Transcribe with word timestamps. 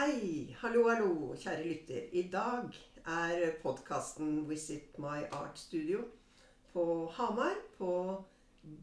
Hei, 0.00 0.56
hallo, 0.62 0.86
hallo, 0.88 1.34
kjære 1.36 1.64
lytter. 1.66 2.04
I 2.16 2.22
dag 2.32 2.76
er 3.04 3.50
podkasten 3.60 4.46
'Visit 4.48 4.98
my 4.98 5.26
art 5.32 5.58
studio' 5.58 6.06
på 6.72 7.06
Hamar, 7.12 7.56
på 7.78 8.24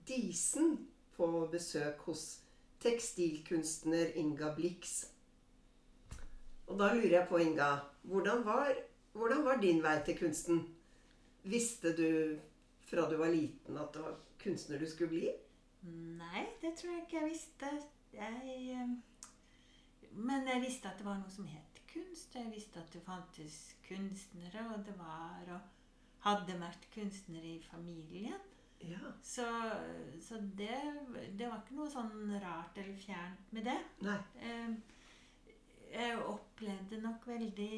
Disen, 0.07 0.87
på 1.15 1.49
besøk 1.51 1.97
hos 1.97 2.43
tekstilkunstner 2.79 4.13
Inga 4.15 4.53
Blix. 4.55 5.05
Og 6.67 6.79
da 6.79 6.93
lurer 6.93 7.17
jeg 7.17 7.27
på, 7.29 7.37
Inga, 7.37 7.71
hvordan 8.03 8.45
var, 8.45 8.75
hvordan 9.13 9.45
var 9.45 9.61
din 9.61 9.83
vei 9.83 9.97
til 10.05 10.19
kunsten? 10.19 10.75
Visste 11.43 11.97
du 11.97 12.37
fra 12.81 13.09
du 13.09 13.17
var 13.17 13.33
liten 13.33 13.77
at 13.77 13.93
det 13.93 14.01
var 14.01 14.15
kunstner 14.43 14.79
du 14.79 14.85
skulle 14.85 15.09
bli? 15.09 15.29
Nei, 16.21 16.45
det 16.61 16.77
tror 16.77 16.91
jeg 16.91 17.01
ikke 17.01 17.19
jeg 17.21 17.29
visste. 17.29 17.77
Jeg, 18.13 18.69
eh, 18.69 19.16
men 20.17 20.47
jeg 20.49 20.61
visste 20.63 20.89
at 20.89 20.99
det 20.99 21.05
var 21.07 21.17
noe 21.21 21.31
som 21.31 21.47
het 21.49 21.81
kunst. 21.93 22.35
Jeg 22.35 22.51
visste 22.51 22.81
at 22.81 22.93
det 22.93 23.01
fantes 23.05 23.57
kunstnere, 23.87 24.67
og 24.73 24.85
det 24.85 24.93
var 24.99 25.49
og 25.55 25.73
hadde 26.27 26.59
vært 26.59 26.87
kunstnere 26.93 27.55
i 27.55 27.61
familien. 27.63 28.41
Ja. 28.81 29.11
Så, 29.25 29.45
så 30.21 30.37
det, 30.57 30.75
det 31.39 31.47
var 31.49 31.63
ikke 31.63 31.77
noe 31.79 31.89
sånn 31.89 32.35
rart 32.43 32.77
eller 32.77 32.97
fjernt 33.01 33.53
med 33.55 33.65
det. 33.69 33.77
Nei. 34.05 34.19
Eh, 34.41 34.75
Jeg 35.97 36.17
opplevde 36.19 36.99
nok 37.01 37.23
veldig 37.29 37.71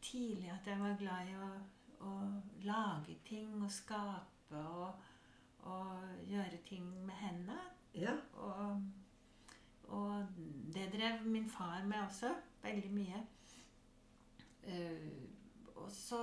tidlig 0.00 0.48
at 0.54 0.68
jeg 0.70 0.78
var 0.80 0.94
glad 1.00 1.28
i 1.28 1.34
å, 1.36 1.48
å 2.06 2.12
lage 2.64 3.18
ting 3.26 3.50
og 3.58 3.70
skape 3.74 4.62
og, 4.62 5.02
og 5.66 6.22
gjøre 6.30 6.60
ting 6.68 6.86
med 7.04 7.18
hendene. 7.18 7.58
Ja. 7.98 8.14
Og, 8.38 8.86
og 9.98 10.40
det 10.72 10.88
drev 10.94 11.27
min 11.38 11.50
far 11.50 11.84
med 11.86 12.00
også, 12.02 12.34
veldig 12.62 12.90
mye. 12.92 13.22
Eh, 14.62 15.08
og 15.76 15.90
så 15.92 16.22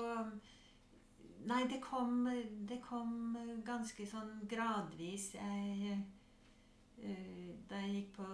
Nei, 1.45 1.67
det 1.69 1.77
kom, 1.81 2.25
det 2.65 2.79
kom 2.81 3.35
ganske 3.65 4.05
sånn 4.09 4.47
gradvis. 4.49 5.27
Jeg, 5.35 5.97
eh, 6.97 7.51
da 7.69 7.81
jeg 7.83 7.91
gikk 7.99 8.15
på 8.15 8.29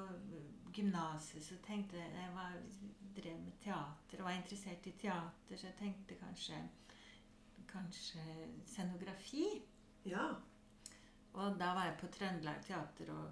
gymnaset, 0.72 1.44
så 1.44 1.58
tenkte 1.66 2.00
jeg 2.00 2.14
Jeg 2.16 2.32
var, 2.38 2.56
drev 3.18 3.42
med 3.42 3.58
teater 3.60 4.22
og 4.22 4.30
var 4.30 4.38
interessert 4.38 4.88
i 4.88 4.94
teater, 5.02 5.58
så 5.58 5.68
jeg 5.68 5.80
tenkte 5.82 6.20
kanskje 6.22 6.62
Kanskje 7.72 8.20
scenografi. 8.68 9.46
Ja. 10.04 10.26
Og 11.34 11.60
da 11.60 11.70
var 11.76 11.86
jeg 11.88 12.00
på 12.02 12.08
Trøndelag 12.12 12.66
Teater 12.66 13.14
og, 13.14 13.30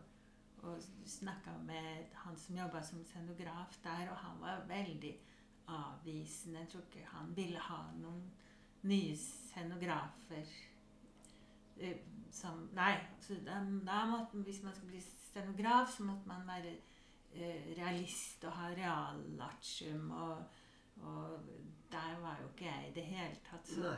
og 0.64 0.84
snakka 1.06 1.52
med 1.66 2.16
han 2.24 2.38
som 2.38 2.58
jobba 2.58 2.82
som 2.84 3.04
scenograf 3.06 3.80
der, 3.84 4.10
og 4.12 4.18
han 4.18 4.42
var 4.42 4.66
veldig 4.68 5.14
avvisende. 5.68 6.60
Jeg 6.60 6.70
tror 6.70 6.82
ikke 6.82 7.06
han 7.14 7.36
ville 7.36 7.60
ha 7.60 7.82
noen 7.98 8.24
nye 8.82 9.16
scenografer 9.18 10.54
eh, 11.78 11.98
som 12.32 12.70
Nei. 12.76 12.94
Så 13.22 13.40
da, 13.46 13.60
da 13.86 14.04
måtte, 14.10 14.44
hvis 14.46 14.64
man 14.64 14.76
skulle 14.76 14.96
bli 14.96 15.02
scenograf, 15.02 15.92
så 15.96 16.04
måtte 16.04 16.28
man 16.28 16.48
være 16.48 16.76
eh, 17.34 17.74
realist 17.78 18.44
og 18.46 18.52
ha 18.60 18.74
realartium. 18.74 20.12
Og, 20.12 20.44
og 21.02 21.40
der 21.92 22.20
var 22.22 22.40
jo 22.42 22.50
ikke 22.52 22.66
jeg 22.66 22.90
i 22.90 22.94
det 22.96 23.08
hele 23.14 23.40
tatt. 23.50 23.68
Så 23.68 23.82
Nei. 23.86 23.98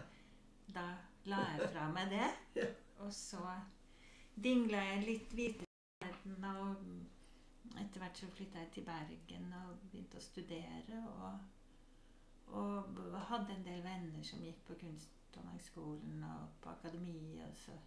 da 0.76 0.88
la 1.32 1.44
jeg 1.52 1.74
fra 1.74 1.90
meg 1.92 2.14
det. 2.14 2.32
Og 3.02 3.10
så 3.14 3.42
dingla 4.38 4.78
jeg 4.92 5.06
litt 5.08 5.32
videre 5.34 5.71
verden. 6.26 7.10
Og 7.72 7.82
etter 7.82 8.00
hvert 8.00 8.18
så 8.18 8.28
flytta 8.28 8.60
jeg 8.60 8.72
til 8.72 8.86
Bergen 8.86 9.54
og 9.54 9.82
begynte 9.92 10.18
å 10.18 10.26
studere. 10.26 11.02
Og, 11.08 12.58
og 12.58 13.20
hadde 13.30 13.56
en 13.56 13.66
del 13.66 13.84
venner 13.86 14.24
som 14.28 14.44
gikk 14.44 14.64
på 14.68 14.80
Kunsthåndverksskolen 14.82 16.24
og 16.28 16.58
på 16.64 16.74
akademiet. 16.74 17.46
Og 17.48 17.56
så 17.66 17.78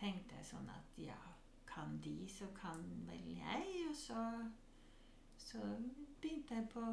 tenkte 0.00 0.38
jeg 0.38 0.48
sånn 0.48 0.70
at 0.72 0.98
ja, 1.00 1.20
kan 1.68 2.00
de, 2.04 2.16
så 2.28 2.48
kan 2.56 2.82
vel 3.08 3.28
jeg. 3.36 3.84
Og 3.90 3.96
så, 3.96 4.24
så 5.38 5.62
begynte 6.20 6.58
jeg 6.58 6.68
på 6.72 6.86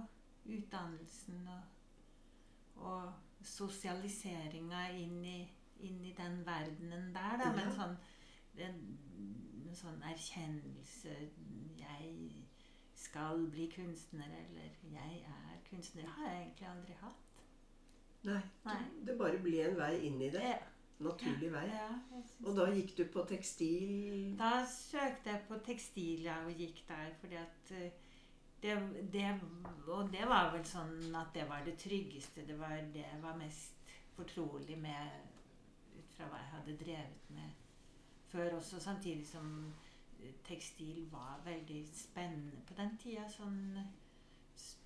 utdannelsen 0.47 1.47
og, 1.51 2.83
og 2.83 3.47
sosialiseringa 3.47 4.87
inn 4.97 5.19
i, 5.25 5.39
inn 5.87 5.99
i 6.05 6.13
den 6.17 6.39
verdenen 6.45 7.11
der, 7.15 7.37
da. 7.41 7.51
Men 7.55 7.69
en 7.69 7.77
sånn, 7.79 7.97
sånn 9.75 10.01
erkjennelse 10.03 11.13
Jeg 11.79 12.45
skal 12.97 13.45
bli 13.51 13.67
kunstner, 13.75 14.25
eller 14.25 14.69
jeg 14.93 15.19
er 15.27 15.59
kunstner. 15.69 16.07
Har 16.15 16.29
jeg 16.31 16.41
egentlig 16.41 16.67
aldri 16.67 16.93
hatt. 17.01 17.43
Nei. 18.27 18.41
Nei. 18.65 18.79
Det 19.05 19.17
bare 19.19 19.37
ble 19.43 19.61
en 19.67 19.77
vei 19.77 19.93
inn 20.07 20.21
i 20.21 20.29
det. 20.33 20.41
Ja, 20.43 20.57
Naturlig 20.99 21.51
vei. 21.53 21.67
ja, 21.69 21.91
Og 22.43 22.55
da 22.57 22.63
gikk 22.73 22.95
du 22.97 23.03
på 23.13 23.21
tekstil 23.29 24.31
Da 24.39 24.63
søkte 24.65 25.29
jeg 25.29 25.43
på 25.45 25.59
tekstil 25.61 26.23
ja, 26.25 26.39
og 26.45 26.57
gikk 26.57 26.79
der, 26.87 27.11
fordi 27.21 27.37
at 27.37 27.71
eh, 27.77 27.91
det, 28.63 28.73
det, 29.13 29.27
Og 29.85 30.09
det 30.11 30.25
var 30.25 30.49
vel 30.55 30.65
sånn 30.65 31.13
at 31.15 31.29
det 31.35 31.45
var 31.49 31.61
det 31.67 31.75
tryggeste. 31.77 32.47
Det 32.47 32.57
var 32.57 32.73
det 32.93 33.05
jeg 33.05 33.21
var 33.21 33.37
mest 33.37 33.93
fortrolig 34.17 34.77
med 34.81 35.13
ut 35.99 36.17
fra 36.17 36.25
hva 36.31 36.41
jeg 36.41 36.53
hadde 36.55 36.77
drevet 36.81 37.29
med 37.29 37.66
før 38.31 38.57
også, 38.57 38.79
samtidig 38.79 39.27
som 39.27 39.73
eh, 40.19 40.33
tekstil 40.43 41.07
var 41.11 41.41
veldig 41.45 41.81
spennende 41.93 42.61
på 42.67 42.73
den 42.77 42.97
tida. 42.97 43.27
Sånn 43.31 43.61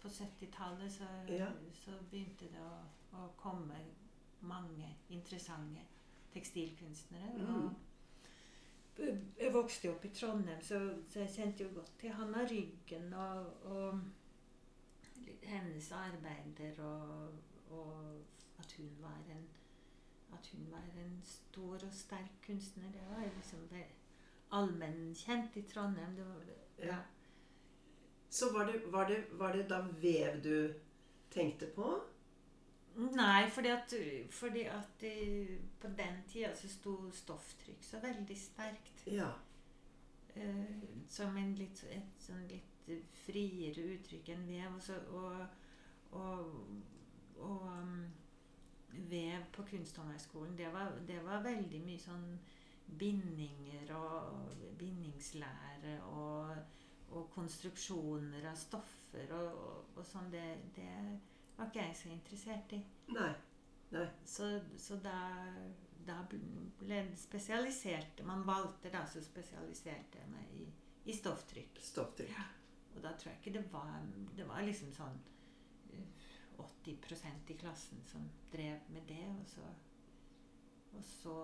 på 0.01 0.09
70-tallet 0.09 0.91
så, 0.91 1.07
Ja. 1.29 1.47
så 1.73 1.91
begynte 2.09 2.49
det 2.51 2.61
å, 2.65 2.75
å 3.17 3.27
komme 3.37 3.77
mange 4.41 4.95
interessante 5.09 5.85
tekstilkunstnere. 6.33 7.33
Mm. 7.37 7.75
Jeg 9.39 9.53
vokste 9.53 9.87
jo 9.87 9.93
opp 9.95 10.05
i 10.05 10.11
Trondheim, 10.13 10.61
så, 10.61 10.79
så 11.09 11.19
jeg 11.23 11.33
kjente 11.35 11.63
jo 11.63 11.69
godt 11.75 11.93
til 12.01 12.13
Hanna 12.13 12.43
Ryggen 12.49 13.13
og, 13.13 13.45
og 13.65 14.01
hennes 15.43 15.91
arbeider, 15.91 16.81
og, 16.83 17.39
og 17.71 18.21
at 18.59 18.75
hun 18.77 18.91
var 19.01 19.21
en 19.29 19.47
at 20.33 20.47
hun 20.53 20.67
var 20.71 20.85
en 21.01 21.17
stor 21.25 21.73
og 21.87 21.93
sterk 21.93 22.37
kunstner. 22.45 22.91
Det 22.93 23.01
var 23.09 23.25
liksom 23.25 23.67
allmennkjent 24.51 25.57
i 25.57 25.61
Trondheim. 25.61 26.15
Det 26.15 26.25
var, 26.25 26.45
Ja. 26.77 26.97
Så 28.29 28.53
var 28.53 28.65
det, 28.65 28.81
var, 28.85 29.07
det, 29.07 29.23
var 29.31 29.53
det 29.53 29.69
da 29.69 29.81
vev 29.81 30.41
du 30.43 30.73
tenkte 31.29 31.67
på? 31.75 32.01
Nei, 32.95 33.49
fordi 33.49 33.69
at, 33.69 33.93
fordi 34.29 34.63
at 34.63 35.03
på 35.79 35.87
den 35.97 36.23
tida 36.27 36.55
så 36.55 36.67
sto 36.69 36.95
stofftrykk 37.11 37.83
så 37.83 37.99
veldig 38.03 38.37
sterkt. 38.37 39.03
Ja. 39.07 39.29
eh, 40.35 40.65
som 41.09 41.37
en 41.37 41.55
litt, 41.55 41.83
et 41.91 42.23
sånn 42.23 42.43
litt 42.47 42.91
friere 43.25 43.83
uttrykk 43.95 44.33
enn 44.33 44.47
vev. 44.47 44.75
Og, 44.75 44.81
så, 44.83 44.97
og, 45.11 45.45
og, 46.11 46.51
og 47.39 47.67
um, 47.67 47.95
vev 49.11 49.43
på 49.55 49.63
Kunsthåndverkskolen. 49.69 50.55
det, 50.57 50.69
var- 50.73 50.99
det 51.07 51.19
var 51.23 51.43
veldig 51.45 51.81
mye 51.85 51.99
sånn 51.99 52.25
bindinger 52.99 53.93
og 53.95 54.51
bindingslære 54.79 55.93
og, 56.11 56.55
og 57.11 57.29
konstruksjoner 57.31 58.47
av 58.49 58.57
stoffer 58.59 59.31
og, 59.37 59.53
og, 59.61 59.85
og 59.97 60.05
sånn. 60.05 60.27
Det, 60.33 60.43
det 60.75 60.89
var 61.57 61.69
ikke 61.69 61.85
jeg 61.85 61.95
så 62.01 62.11
interessert 62.11 62.75
i. 62.75 62.81
Nei. 63.15 63.31
Nei. 63.91 64.05
Så, 64.25 64.47
så 64.79 64.97
da, 65.03 65.15
da 66.07 66.21
ble 66.31 66.39
det 68.17 68.25
Man 68.27 68.45
valgte 68.47 68.91
da, 68.93 69.03
så 69.07 69.21
spesialiserte 69.23 70.21
jeg 70.21 70.31
meg 70.31 70.53
i, 70.61 70.67
i 71.11 71.15
stofftrykk. 71.15 71.79
Stofftrykk. 71.83 72.31
Ja. 72.35 72.47
Og 72.95 73.03
da 73.05 73.13
tror 73.15 73.31
jeg 73.31 73.39
ikke 73.39 73.53
det 73.55 73.67
var 73.71 74.01
Det 74.35 74.43
var 74.49 74.65
liksom 74.67 74.89
sånn 74.91 75.19
80% 76.65 77.49
i 77.53 77.57
klassen 77.61 78.03
som 78.07 78.27
drev 78.53 78.79
med 78.89 79.07
det, 79.09 79.23
og 79.39 79.47
så 79.47 79.61
Og 80.93 81.03
så 81.07 81.35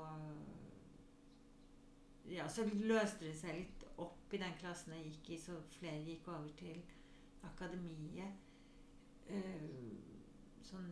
Ja, 2.27 2.47
så 2.51 2.65
løste 2.73 3.25
det 3.25 3.35
seg 3.39 3.55
litt 3.55 3.83
opp 4.03 4.33
i 4.35 4.39
den 4.41 4.55
klassen 4.59 4.91
jeg 4.97 5.05
gikk 5.13 5.29
i, 5.29 5.37
så 5.39 5.53
flere 5.77 6.01
gikk 6.03 6.27
over 6.27 6.49
til 6.59 6.81
akademiet. 7.47 8.33
Eh, 9.31 9.63
sånn 10.67 10.89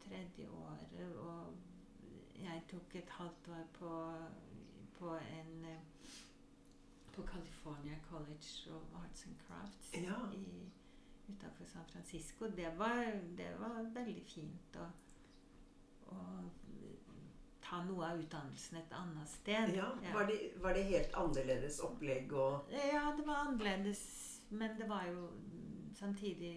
tredje 0.00 0.48
året, 0.48 0.94
og 1.20 1.52
jeg 2.40 2.64
tok 2.70 2.96
et 3.02 3.12
halvt 3.18 3.48
år 3.58 3.66
på, 3.76 3.92
på 4.96 5.12
en 5.18 5.64
eh, 5.68 6.16
på 7.12 7.24
California 7.26 7.98
College 8.08 8.72
of 8.72 8.82
Arts 9.02 9.26
and 9.26 9.36
Crafts 9.46 9.92
Ja. 9.98 10.18
i, 10.32 10.70
utenfor 11.28 11.66
San 11.66 11.84
Francisco. 11.92 12.48
Det 12.56 12.70
var, 12.78 13.04
det 13.36 13.50
var 13.60 13.82
veldig 13.94 14.24
fint 14.26 14.78
å, 14.80 14.88
å 16.14 16.20
ta 17.68 17.82
noe 17.84 18.10
av 18.12 18.20
utdannelsen 18.22 18.80
et 18.80 18.94
annet 18.96 19.28
sted. 19.28 19.74
Ja, 19.76 19.90
var 20.14 20.28
det, 20.30 20.38
var 20.62 20.76
det 20.76 20.86
helt 20.88 21.14
annerledes 21.20 21.80
opplegg 21.84 22.32
og 22.32 22.72
Ja, 22.72 23.10
det 23.16 23.26
var 23.28 23.48
annerledes, 23.48 24.02
men 24.48 24.76
det 24.78 24.88
var 24.88 25.08
jo 25.10 25.28
samtidig 25.98 26.52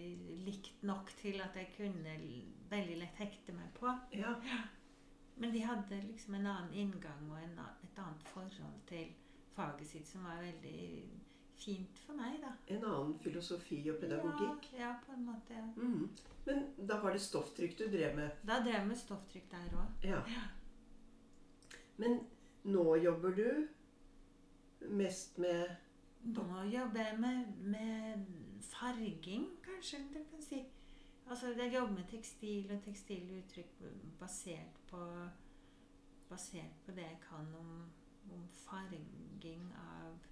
likt 0.46 0.82
nok 0.86 1.10
til 1.18 1.40
at 1.42 1.56
jeg 1.58 1.72
kunne 1.76 2.14
veldig 2.70 3.00
lett 3.00 3.18
hekte 3.20 3.54
meg 3.56 3.72
på. 3.76 3.90
Ja. 4.16 4.36
Men 5.34 5.52
de 5.52 5.64
hadde 5.64 5.98
liksom 6.06 6.36
en 6.38 6.46
annen 6.46 6.72
inngang 6.76 7.28
og 7.30 7.38
en, 7.40 7.58
et 7.82 7.98
annet 7.98 8.28
forhold 8.30 8.80
til 8.88 9.10
faget 9.56 9.88
sitt 9.88 10.08
som 10.08 10.24
var 10.24 10.40
veldig 10.44 10.82
fint 11.56 11.98
for 12.06 12.18
meg, 12.18 12.38
da. 12.42 12.52
En 12.74 12.84
annen 12.84 13.14
filosofi 13.22 13.80
og 13.92 14.00
pedagogikk. 14.00 14.72
Ja, 14.72 14.78
ja 14.86 14.92
på 15.06 15.12
en 15.16 15.24
måte. 15.26 15.54
ja. 15.54 15.66
Mm. 15.76 16.08
Men 16.46 16.64
da 16.88 16.98
var 17.02 17.14
det 17.14 17.22
stofftrykk 17.22 17.78
du 17.78 17.84
drev 17.92 18.16
med? 18.16 18.30
Da 18.46 18.58
drev 18.64 18.74
jeg 18.74 18.86
med 18.86 18.98
stofftrykk 18.98 19.50
der 19.50 19.76
òg. 19.78 20.06
Ja. 20.06 20.22
Men 21.96 22.20
nå 22.64 22.96
jobber 22.96 23.30
du 23.36 23.68
mest 24.90 25.38
med 25.38 25.76
Nå 26.22 26.62
jobber 26.70 27.00
jeg 27.00 27.18
med, 27.18 27.46
med 27.58 28.26
farging, 28.62 29.48
kanskje 29.64 29.98
du 30.14 30.20
kan 30.30 30.42
si. 30.42 30.60
Altså, 31.26 31.50
jeg 31.58 31.74
jobber 31.74 31.94
med 31.94 32.04
tekstil 32.10 32.70
og 32.70 32.82
tekstiluttrykk 32.84 33.80
basert 34.20 34.78
på 34.90 35.06
Basert 36.30 36.78
på 36.86 36.92
det 36.96 37.02
jeg 37.02 37.18
kan 37.28 37.48
om, 37.58 37.72
om 38.32 38.44
farging 38.48 39.66
av 39.76 40.31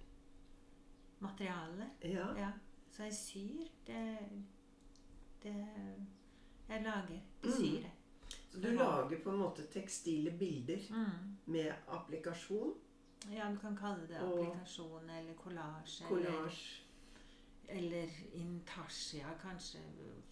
materiale. 1.21 1.89
Ja. 2.03 2.27
Ja. 2.37 2.51
Så 2.91 3.03
jeg 3.03 3.13
syr. 3.15 3.65
Det, 3.87 4.17
det 5.43 5.55
Jeg 6.69 6.83
lager. 6.83 7.19
Mm. 7.43 7.51
Syr 7.51 7.81
jeg. 7.81 7.91
Så 8.51 8.59
du 8.61 8.67
lager 8.75 9.23
på 9.23 9.29
en 9.31 9.37
måte 9.39 9.65
tekstile 9.71 10.31
bilder 10.39 10.79
Mm. 10.89 11.37
med 11.45 11.71
applikasjon, 11.87 12.73
Ja, 13.31 13.51
du 13.51 13.57
kan 13.59 13.75
kalle 13.77 14.07
det 14.07 14.17
applikasjon 14.17 15.09
eller 15.09 15.33
kollasj. 15.33 16.01
Eller, 16.09 16.25
collage 16.25 16.83
eller 17.69 18.07
intarsia, 18.33 19.27
kanskje. 19.41 19.79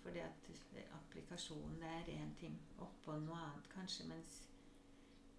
Fordi 0.03 0.19
at 0.19 0.49
applikasjon 0.93 1.75
det 1.79 1.87
er 1.87 2.03
én 2.23 2.33
ting 2.39 2.59
oppå 2.79 3.11
noe 3.19 3.35
annet, 3.37 3.69
kanskje. 3.73 4.07
Mens, 4.07 4.47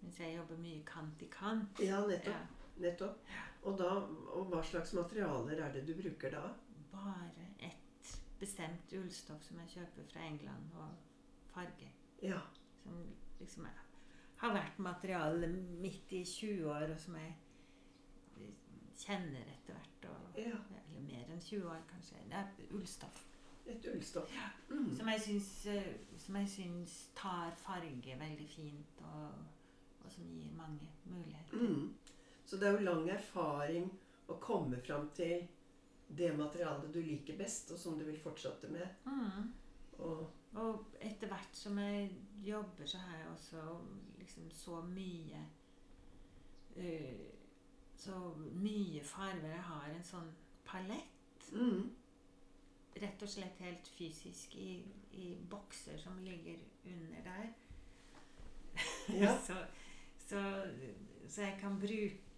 mens 0.01 0.19
jeg 0.19 0.37
jobber 0.37 0.57
mye 0.57 0.83
kant 0.85 1.21
i 1.21 1.27
kant. 1.31 1.79
Ja, 1.79 1.99
nettopp. 2.07 2.27
Ja, 2.27 2.87
nettopp. 2.89 3.17
Og, 3.61 3.77
da, 3.77 3.89
og 4.33 4.49
hva 4.49 4.61
slags 4.65 4.93
materialer 4.97 5.59
er 5.61 5.73
det 5.75 5.85
du 5.85 5.93
bruker 5.99 6.33
da? 6.33 6.49
bare 6.91 7.47
ett 7.57 8.21
bestemt 8.39 8.93
ullstoff 8.93 9.43
som 9.43 9.59
jeg 9.59 9.69
kjøper 9.75 10.07
fra 10.13 10.25
England, 10.25 10.73
og 10.75 10.89
farge. 11.53 11.91
Ja. 12.21 12.39
Som 12.83 13.05
liksom 13.39 13.65
er, 13.65 13.79
har 14.41 14.53
vært 14.53 14.79
materiale 14.79 15.47
midt 15.81 16.11
i 16.11 16.23
20 16.25 16.65
år, 16.69 16.93
og 16.93 16.99
som 16.99 17.15
jeg 17.15 17.35
kjenner 19.01 19.53
etter 19.53 19.77
hvert. 19.77 20.09
Og, 20.11 20.39
ja. 20.41 20.57
Eller 20.81 21.05
mer 21.05 21.31
enn 21.33 21.41
20 21.41 21.69
år, 21.69 21.83
kanskje. 21.89 22.25
Det 22.29 22.41
er 22.41 22.75
ullstoff. 22.75 23.23
Et 23.69 23.87
ullstoff. 23.93 24.35
Mm. 24.69 24.91
Som 24.97 25.09
jeg 25.13 25.21
syns, 25.21 25.49
eh, 25.69 25.91
som 26.17 26.35
jeg 26.41 26.49
syns 26.49 26.95
tar 27.15 27.53
farge 27.61 28.19
veldig 28.19 28.47
fint, 28.49 29.01
og, 29.05 29.43
og 30.03 30.11
som 30.11 30.27
gir 30.33 30.53
mange 30.57 30.89
muligheter. 31.05 31.57
Mm. 31.57 31.93
Så 32.51 32.57
det 32.57 32.67
er 32.67 32.73
jo 32.75 32.83
lang 32.83 33.05
erfaring 33.07 33.85
å 34.27 34.35
komme 34.43 34.75
fram 34.83 35.05
til 35.15 35.45
det 36.11 36.33
materialet 36.35 36.91
du 36.91 36.97
liker 36.99 37.37
best, 37.39 37.69
og 37.71 37.77
som 37.79 37.93
du 37.95 38.01
vil 38.03 38.17
fortsette 38.19 38.67
med. 38.67 39.05
Mm. 39.05 39.45
Og, 40.03 40.25
Og 40.59 40.97
etter 40.99 41.29
hvert 41.31 41.55
som 41.55 41.77
jeg 41.79 42.09
jobber, 42.43 42.83
så 42.85 42.99
har 42.99 43.21
jeg 43.21 43.29
også 43.31 43.61
liksom 44.19 44.49
så 44.51 44.81
mye 44.83 45.45
uh, 46.75 47.21
Så 47.95 48.17
mye 48.35 49.03
farger. 49.03 49.47
Jeg 49.53 49.63
har 49.69 49.93
en 49.93 50.03
sånn 50.03 50.33
palett. 50.67 51.47
mm. 51.53 51.85
Rett 52.99 53.23
og 53.23 53.31
slett 53.31 53.63
helt 53.63 53.87
fysisk 53.95 54.57
i, 54.59 54.73
i 55.15 55.29
bokser 55.49 55.95
som 55.97 56.19
ligger 56.19 56.59
under 56.83 57.23
der. 57.29 57.47
Ja. 59.15 59.37
så, 59.47 59.55
så, 60.19 60.43
så 61.29 61.47
jeg 61.47 61.55
kan 61.63 61.79
bruke 61.79 62.30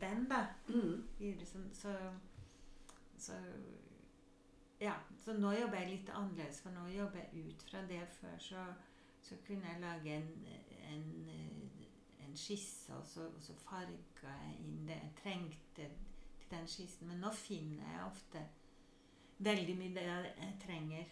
den, 0.00 0.28
da. 0.30 0.46
Mm. 0.68 1.08
videre. 1.18 1.46
Så, 1.46 1.58
så, 1.72 1.96
så 3.18 3.32
Ja. 4.80 4.94
Så 5.24 5.32
nå 5.32 5.52
jobber 5.52 5.78
jeg 5.78 5.90
litt 5.90 6.08
annerledes, 6.10 6.60
for 6.60 6.70
nå 6.74 6.88
jobber 6.90 7.18
jeg 7.18 7.44
ut 7.46 7.62
fra 7.62 7.82
det. 7.86 8.08
Før 8.08 8.38
så, 8.38 8.64
så 9.22 9.36
kunne 9.46 9.68
jeg 9.68 9.80
lage 9.80 10.16
en, 10.16 10.46
en, 10.88 11.04
en 12.26 12.36
skisse, 12.36 12.94
og 12.96 13.06
så, 13.06 13.28
og 13.28 13.42
så 13.42 13.54
farga 13.54 14.32
jeg 14.46 14.56
inn 14.58 14.88
det 14.88 14.98
jeg 14.98 15.12
trengte 15.22 15.86
til 16.40 16.50
den 16.50 16.66
skissen. 16.66 17.08
Men 17.08 17.22
nå 17.22 17.30
finner 17.30 17.92
jeg 17.92 18.06
ofte 18.06 18.44
veldig 19.38 19.76
mye 19.78 19.94
det 19.94 20.08
jeg 20.08 20.58
trenger. 20.66 21.04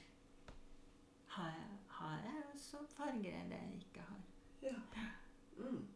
Har 1.30 1.50
jeg, 1.54 1.78
har 1.88 2.18
jeg 2.26 2.60
så 2.60 2.76
farger 2.96 3.30
jeg 3.30 3.46
det 3.50 3.62
jeg 3.62 3.74
ikke 3.84 4.00
har. 4.00 4.22
Ja. 4.62 4.74
Mm. 5.56 5.86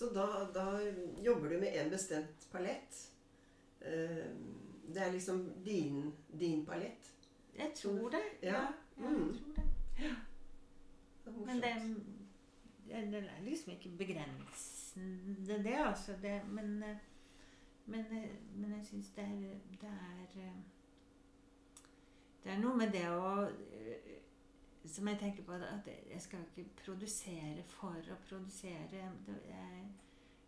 Så 0.00 0.08
da, 0.16 0.24
da 0.54 0.64
jobber 1.24 1.48
du 1.52 1.58
med 1.60 1.74
en 1.76 1.90
bestemt 1.92 2.46
palett. 2.52 3.00
Eh, 3.80 4.30
Det 4.90 5.02
er 5.04 5.12
liksom 5.12 5.42
din, 5.64 6.12
din 6.40 6.62
palett. 6.66 7.10
Jeg 7.58 7.72
tror 7.76 8.08
det. 8.10 8.22
Ja. 8.42 8.48
Ja, 8.52 8.66
jeg 8.96 9.10
Mm. 9.12 9.34
tror 9.36 9.54
det. 9.56 9.62
Det 11.24 11.32
er 11.32 11.46
Men 11.46 11.60
det, 11.60 11.74
det, 12.88 13.12
det 13.12 13.18
er 13.24 13.44
liksom 13.44 13.72
ikke 13.72 13.90
begrensende, 13.98 15.62
det, 15.62 15.76
altså. 15.78 16.12
Det, 16.22 16.40
men, 16.48 16.82
eh, 16.82 16.96
men, 17.86 18.00
eh, 18.00 18.30
men 18.56 18.72
jeg 18.72 18.86
syns 18.86 19.08
det 19.16 19.26
det 19.80 19.88
er, 19.88 20.26
det 22.44 22.52
er 22.52 22.58
noe 22.58 22.76
med 22.76 22.92
det 22.92 23.04
å 23.08 23.48
Som 24.86 25.08
jeg 25.08 25.18
tenker 25.20 25.44
på 25.44 25.52
at 25.52 25.88
jeg 25.88 26.22
skal 26.22 26.44
ikke 26.46 26.70
produsere 26.84 27.62
for 27.68 28.12
å 28.12 28.16
produsere. 28.28 28.88
Jeg, 28.92 29.90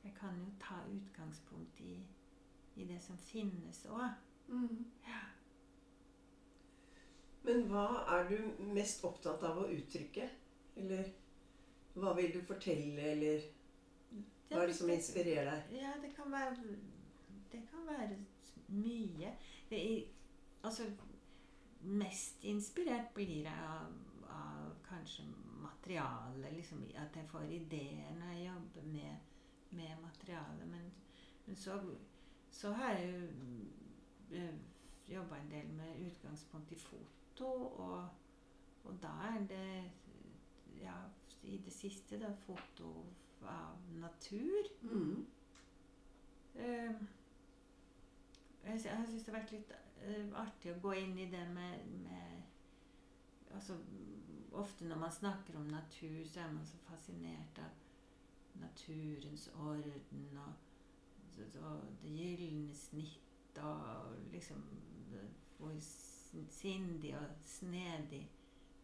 jeg 0.04 0.14
kan 0.16 0.38
jo 0.40 0.48
ta 0.60 0.80
utgangspunkt 0.88 1.80
i, 1.84 1.98
i 2.76 2.88
det 2.88 3.00
som 3.02 3.18
finnes 3.20 3.84
òg. 3.92 4.08
Mm. 4.48 4.86
Men 7.42 7.66
hva 7.70 7.86
er 8.16 8.28
du 8.30 8.64
mest 8.72 9.04
opptatt 9.04 9.42
av 9.46 9.58
å 9.64 9.68
uttrykke? 9.74 10.28
Eller 10.78 11.10
hva 11.94 12.14
vil 12.16 12.32
du 12.32 12.40
fortelle, 12.46 13.02
eller 13.12 13.44
hva 14.48 14.62
er 14.62 14.70
det 14.70 14.76
som 14.76 14.90
inspirerer 14.92 15.48
deg? 15.50 15.80
Ja, 15.82 15.94
det 16.02 16.12
kan 16.16 16.32
være 16.32 16.56
Det 17.52 17.60
kan 17.70 17.86
være 17.86 18.16
mye. 18.68 19.34
Det 19.70 19.80
er, 19.92 20.04
altså 20.64 20.86
Mest 21.82 22.44
inspirert 22.46 23.08
blir 23.14 23.42
jeg 23.42 23.62
av 23.66 24.11
kanskje 24.92 25.26
materialet. 25.64 26.52
Liksom, 26.56 26.84
at 26.94 27.16
jeg 27.16 27.28
får 27.32 27.50
ideer 27.58 28.14
når 28.18 28.34
jeg 28.36 28.46
jobber 28.46 28.88
med, 28.92 29.16
med 29.70 29.96
materialet. 30.04 30.68
Men, 30.68 30.92
men 31.46 31.56
så, 31.56 31.80
så 32.50 32.72
har 32.72 32.94
jeg 33.00 33.12
jo 33.12 33.26
jobba 35.08 35.36
en 35.36 35.50
del 35.50 35.68
med 35.68 36.06
utgangspunkt 36.06 36.72
i 36.72 36.78
foto, 36.78 37.46
og, 37.64 38.08
og 38.84 38.98
da 39.02 39.08
er 39.08 39.46
det 39.48 39.90
ja, 40.80 40.94
i 41.42 41.58
det 41.58 41.72
siste 41.72 42.20
da, 42.20 42.32
foto 42.46 42.92
av 43.42 43.78
natur. 44.00 44.70
Mm. 44.82 45.26
Uh, 46.54 46.94
jeg 48.64 48.80
jeg 48.84 49.06
syns 49.08 49.24
det 49.24 49.34
har 49.34 49.40
vært 49.40 49.52
litt 49.52 49.72
uh, 49.72 50.40
artig 50.44 50.72
å 50.72 50.80
gå 50.82 50.92
inn 51.00 51.16
i 51.18 51.30
det 51.30 51.46
med, 51.54 51.86
med 52.04 52.38
Altså 53.52 53.74
ofte 54.54 54.84
når 54.84 54.98
man 54.98 55.12
snakker 55.12 55.56
om 55.56 55.66
natur, 55.66 56.24
så 56.28 56.40
er 56.40 56.52
man 56.52 56.66
så 56.66 56.76
fascinert 56.88 57.58
av 57.58 57.70
naturens 58.60 59.48
orden 59.54 60.38
og, 60.38 60.52
og 61.62 61.80
det 62.02 62.10
gylne 62.12 62.74
snitt 62.74 63.58
og 63.62 64.16
liksom 64.32 64.62
hvor 65.58 65.74
sindig 66.50 67.14
og 67.16 67.28
snedig 67.46 68.30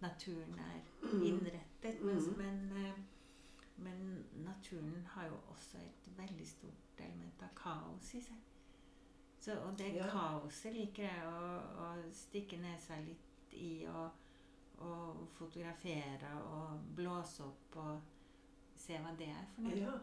naturen 0.00 0.58
er 0.58 0.80
Mm. 1.02 1.22
innrettet. 1.22 2.02
Mens, 2.04 2.26
Mhm. 2.26 2.36
men, 2.38 2.72
eh, 2.86 2.98
men 3.76 4.26
naturen 4.32 5.06
har 5.06 5.26
jo 5.26 5.34
også 5.48 5.78
et 5.78 6.18
veldig 6.18 6.46
stort 6.46 6.98
element 6.98 7.42
av 7.42 7.48
kaos 7.56 8.14
i 8.14 8.20
seg. 8.20 8.36
Så, 9.40 9.58
og 9.60 9.78
det 9.78 9.94
Ja. 9.94 10.10
kaoset 10.10 10.72
liker 10.74 11.02
jeg 11.02 11.22
å, 11.24 11.58
å 11.80 12.12
stikke 12.12 12.58
nesa 12.60 13.00
litt 13.00 13.52
i 13.52 13.84
og, 13.86 14.10
og 14.84 15.26
fotografere 15.38 16.30
og 16.44 16.84
blåse 16.96 17.44
opp 17.44 17.76
og 17.82 17.98
se 18.78 18.98
hva 19.02 19.14
det 19.18 19.30
er 19.32 19.44
for 19.54 19.66
noe. 19.66 19.80
Ja. 19.80 19.96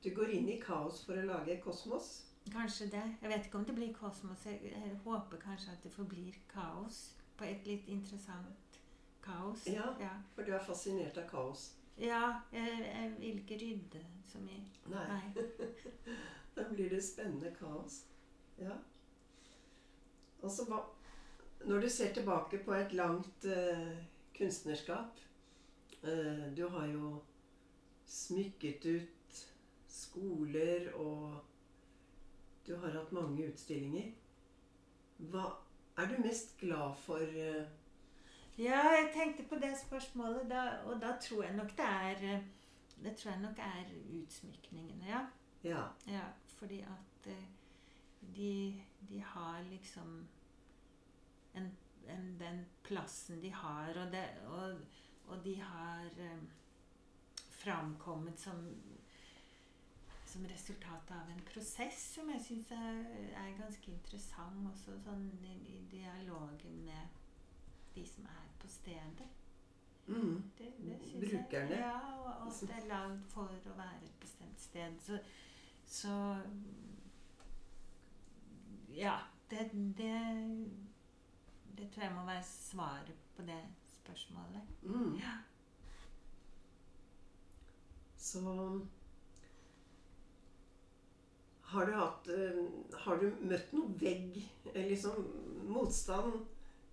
Du 0.00 0.10
går 0.16 0.32
inn 0.32 0.48
i 0.48 0.58
kaos 0.62 1.02
for 1.04 1.18
å 1.20 1.26
lage 1.28 1.58
kosmos? 1.60 2.10
Kanskje 2.50 2.88
det. 2.94 3.02
Jeg 3.20 3.30
vet 3.30 3.46
ikke 3.46 3.58
om 3.60 3.66
det 3.68 3.74
blir 3.76 3.92
kosmos. 3.94 4.46
Jeg, 4.48 4.94
håper 5.04 5.42
kanskje 5.42 5.74
at 5.74 5.84
det 5.84 5.92
forblir 5.92 6.38
kaos. 6.50 7.02
På 7.36 7.44
et 7.44 7.66
litt 7.68 7.88
interessant 7.88 8.80
kaos. 9.24 9.66
Ja. 9.68 9.92
ja. 10.00 10.14
For 10.34 10.48
du 10.48 10.54
er 10.56 10.64
fascinert 10.64 11.20
av 11.20 11.28
kaos? 11.30 11.70
Ja, 12.00 12.40
jeg, 12.52 12.80
jeg 12.86 13.12
vil 13.18 13.42
ikke 13.42 13.60
rydde 13.60 14.02
så 14.28 14.40
mye. 14.40 14.64
Nei. 14.88 15.06
Nei. 15.14 15.22
Da 16.56 16.64
blir 16.66 16.90
det 16.90 16.98
spennende 17.04 17.52
kaos. 17.54 18.00
Ja. 18.58 18.74
Altså, 20.42 20.64
hva 20.66 20.80
Når 21.64 21.80
du 21.80 21.88
ser 21.88 22.14
tilbake 22.14 22.58
på 22.64 22.72
et 22.74 22.92
langt 22.92 23.44
uh, 23.44 23.96
kunstnerskap 24.38 25.18
uh, 26.02 26.56
Du 26.56 26.68
har 26.68 26.86
jo 26.86 27.22
smykket 28.06 28.86
ut 28.86 29.44
skoler, 29.88 30.92
og 30.94 31.44
du 32.66 32.76
har 32.76 32.90
hatt 32.90 33.12
mange 33.12 33.46
utstillinger. 33.46 34.12
Hva 35.30 35.44
er 35.98 36.08
du 36.10 36.22
mest 36.24 36.56
glad 36.58 36.96
for? 37.04 37.22
Uh? 37.22 37.68
Ja, 38.58 38.80
jeg 38.96 39.10
tenkte 39.14 39.46
på 39.48 39.60
det 39.60 39.74
spørsmålet, 39.84 40.48
da, 40.50 40.62
og 40.86 41.00
da 41.02 41.14
tror 41.22 41.44
jeg 41.44 41.56
nok 41.56 41.76
det 41.76 41.86
er 41.86 42.42
Det 43.04 43.16
tror 43.16 43.30
jeg 43.30 43.40
nok 43.40 43.58
er 43.58 43.84
utsmykningene, 44.22 45.06
ja. 45.08 45.20
ja. 45.64 45.84
ja 46.06 46.26
fordi 46.58 46.80
at 46.80 47.30
de, 48.36 48.82
de 49.08 49.22
har 49.22 49.62
liksom 49.70 50.26
en, 51.54 51.70
en, 52.08 52.26
den 52.40 52.64
plassen 52.86 53.42
de 53.42 53.52
har, 53.54 53.94
og, 53.96 54.12
det, 54.12 54.24
og, 54.46 54.80
og 55.26 55.44
de 55.44 55.56
har 55.60 56.10
um, 56.18 56.48
framkommet 57.60 58.40
som 58.40 58.66
som 60.30 60.46
resultat 60.46 61.10
av 61.10 61.30
en 61.30 61.40
prosess 61.42 62.02
som 62.14 62.28
jeg 62.30 62.42
syns 62.44 62.68
er, 62.70 62.98
er 63.34 63.56
ganske 63.58 63.90
interessant. 63.90 64.60
Også 64.70 64.94
sånn 65.02 65.26
i, 65.42 65.56
i 65.74 65.80
dialogen 65.90 66.84
med 66.86 67.16
de 67.96 68.04
som 68.06 68.28
er 68.30 68.44
på 68.62 68.70
stedet. 68.70 69.26
Mm. 70.06 70.36
Det, 70.58 70.68
det 70.84 71.00
Brukerne. 71.24 71.74
Jeg, 71.74 71.82
ja, 71.82 71.96
og 72.14 72.46
og 72.46 72.54
det 72.62 72.76
er 72.78 72.86
lagd 72.90 73.26
for 73.32 73.50
å 73.50 73.74
være 73.78 74.06
et 74.06 74.22
bestemt 74.22 74.62
sted. 74.62 75.02
Så, 75.02 75.18
så 75.86 76.14
Ja. 78.94 79.18
Det, 79.50 79.64
det, 79.98 80.14
det 81.80 81.90
tror 81.92 82.04
jeg 82.04 82.14
må 82.14 82.24
være 82.28 82.44
svaret 82.46 83.26
på 83.36 83.42
det 83.48 83.60
spørsmålet. 83.96 84.74
Mm. 84.82 85.14
Ja. 85.20 85.36
Så 88.20 88.40
har 91.70 91.86
du 91.86 91.92
hatt 91.94 92.28
eh, 92.28 92.64
Har 93.04 93.16
du 93.20 93.30
møtt 93.46 93.72
noe 93.72 93.94
vegg? 94.00 94.40
eller 94.74 94.88
Liksom 94.90 95.26
motstand? 95.70 96.40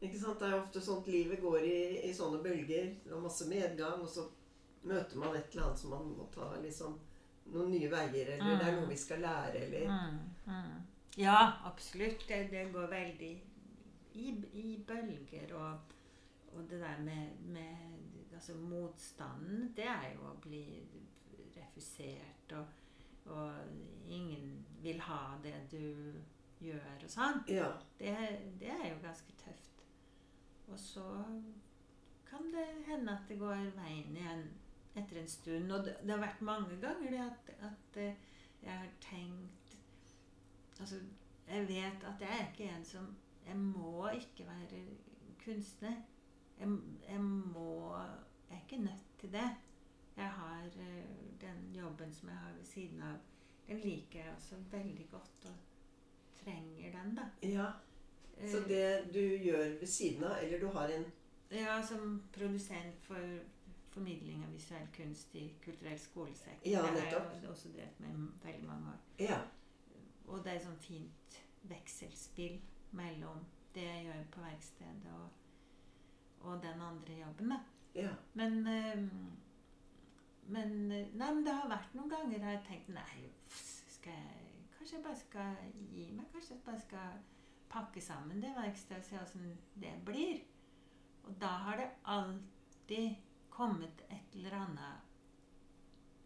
Ikke 0.02 0.20
sant? 0.22 0.40
Det 0.40 0.46
er 0.48 0.54
jo 0.54 0.62
ofte 0.62 0.82
at 0.94 1.08
livet 1.10 1.42
går 1.42 1.64
i, 1.66 1.78
i 2.06 2.14
sånne 2.14 2.44
bølger. 2.44 2.92
Det 3.04 3.12
er 3.14 3.24
masse 3.24 3.48
medgang, 3.50 4.04
og 4.06 4.10
så 4.12 4.28
møter 4.88 5.18
man 5.18 5.34
et 5.36 5.50
eller 5.52 5.66
annet 5.66 5.82
som 5.82 5.96
man 5.96 6.12
må 6.20 6.28
ta 6.36 6.52
liksom 6.62 7.00
noen 7.50 7.72
nye 7.72 7.90
veier, 7.90 8.30
eller 8.36 8.60
det 8.60 8.68
er 8.68 8.76
noe 8.78 8.92
vi 8.92 9.00
skal 9.00 9.24
lære, 9.24 9.64
eller 9.66 9.88
Mm, 9.90 10.20
mm. 10.46 10.78
Ja, 11.18 11.40
absolutt. 11.66 12.28
Det, 12.28 12.44
det 12.52 12.68
går 12.74 12.88
veldig 12.92 13.32
i, 14.18 14.34
i 14.62 14.66
bølger. 14.88 15.54
Og, 15.56 15.80
og 16.54 16.70
det 16.70 16.82
der 16.82 17.00
med, 17.06 17.38
med 17.54 18.34
altså 18.34 18.56
motstanden, 18.56 19.74
det 19.78 19.88
er 19.88 20.12
jo 20.16 20.28
å 20.30 20.36
bli 20.42 20.64
refusert, 21.58 22.54
og, 22.54 22.66
og 23.34 23.54
ingen 24.08 24.66
vil 24.84 25.02
ha 25.02 25.22
det 25.44 25.56
du 25.72 25.82
gjør, 26.64 27.04
og 27.04 27.10
sånn. 27.12 27.42
Ja. 27.52 27.72
Det, 28.00 28.14
det 28.62 28.72
er 28.74 28.86
jo 28.92 29.02
ganske 29.04 29.34
tøft. 29.42 29.84
Og 30.68 30.80
så 30.80 31.06
kan 32.28 32.50
det 32.54 32.66
hende 32.88 33.14
at 33.14 33.30
det 33.30 33.40
går 33.40 33.70
veien 33.78 34.16
igjen 34.16 34.48
etter 34.98 35.22
en 35.22 35.30
stund. 35.32 35.72
Og 35.72 35.86
det, 35.86 35.96
det 36.04 36.14
har 36.14 36.24
vært 36.24 36.44
mange 36.46 36.80
ganger 36.82 37.14
det 37.14 37.24
at, 37.24 37.54
at 37.70 38.02
eh, 38.04 38.26
jeg 38.64 38.74
har 38.74 38.92
tenkt 39.02 39.64
Altså, 40.78 41.00
jeg 41.48 41.64
vet 41.68 42.04
at 42.06 42.22
jeg 42.22 42.30
er 42.30 42.50
ikke 42.52 42.68
en 42.70 42.84
som 42.86 43.06
Jeg 43.48 43.58
må 43.58 44.10
ikke 44.10 44.46
være 44.48 44.82
kunstner. 45.46 45.96
Jeg, 46.60 46.68
jeg 47.10 47.22
må 47.22 47.96
Jeg 48.50 48.58
er 48.58 48.62
ikke 48.64 48.84
nødt 48.84 49.06
til 49.20 49.32
det. 49.32 49.50
Jeg 50.18 50.30
har 50.30 50.64
eh, 50.66 51.04
den 51.42 51.74
jobben 51.76 52.14
som 52.14 52.30
jeg 52.30 52.38
har 52.38 52.54
ved 52.58 52.66
siden 52.66 53.02
av. 53.04 53.18
Den 53.68 53.80
liker 53.80 54.20
jeg 54.20 54.34
også 54.36 54.56
veldig 54.72 55.08
godt, 55.12 55.46
og 55.46 55.56
trenger 56.44 56.92
den, 57.04 57.16
da. 57.16 57.26
ja. 57.44 57.72
Så 58.52 58.58
Eh, 58.58 58.68
det 58.70 59.14
du 59.14 59.20
gjør 59.44 59.80
ved 59.80 59.88
siden 59.88 60.24
av, 60.24 60.38
eller 60.44 60.60
du 60.60 60.68
har 60.68 60.88
en 60.88 61.06
Ja, 61.52 61.82
som 61.88 62.24
produsent 62.34 62.96
for 63.02 63.40
formidling 63.90 64.44
av 64.46 64.52
visuell 64.54 64.88
kunst 64.98 65.36
i 65.36 65.54
Kulturell 65.64 66.00
skolesekk. 66.00 66.66
Ja, 66.66 66.82
det 66.82 67.02
har 67.02 67.32
jeg 67.42 67.50
også 67.50 67.70
drevet 67.74 68.00
med 68.00 68.28
veldig 68.44 68.68
mange 68.68 68.88
år. 68.88 69.00
Ja. 69.20 69.40
Og 70.28 70.44
det 70.44 70.54
er 70.54 70.60
sånn 70.66 70.78
fint 70.80 71.38
vekselspill 71.64 72.60
mellom 72.92 73.46
det 73.76 73.86
jeg 73.86 74.06
gjør 74.06 74.24
på 74.32 74.42
verkstedet 74.42 75.14
og, 75.14 75.30
og 76.40 76.62
den 76.64 76.82
andre 76.82 77.20
jobben. 77.22 77.50
Da. 77.50 77.60
ja. 77.96 78.14
Men, 78.34 78.68
eh, 78.68 79.08
men 80.48 80.76
Nei, 80.88 81.32
men 81.34 81.44
det 81.46 81.54
har 81.54 81.70
vært 81.70 81.96
noen 81.98 82.10
ganger 82.10 82.38
jeg 82.38 82.46
har 82.48 82.62
tenkt 82.68 82.94
Nei, 82.96 83.32
skal 83.92 84.14
jeg 84.16 84.54
Kanskje 84.78 84.96
jeg 84.96 85.04
bare 85.04 85.20
skal 85.20 85.56
gi 85.92 86.06
meg? 86.16 86.28
Kanskje 86.32 86.54
jeg 86.54 86.64
bare 86.64 86.80
skal 86.80 87.18
pakke 87.68 88.02
sammen 88.02 88.40
det 88.40 88.54
verkstedet 88.56 89.02
og 89.02 89.10
se 89.10 89.18
åssen 89.20 89.58
det 89.76 89.92
blir? 90.06 90.40
Og 91.28 91.36
da 91.42 91.50
har 91.66 91.82
det 91.82 91.90
alltid 92.06 93.18
kommet 93.50 94.06
et 94.08 94.38
eller 94.38 94.56
annet 94.62 95.08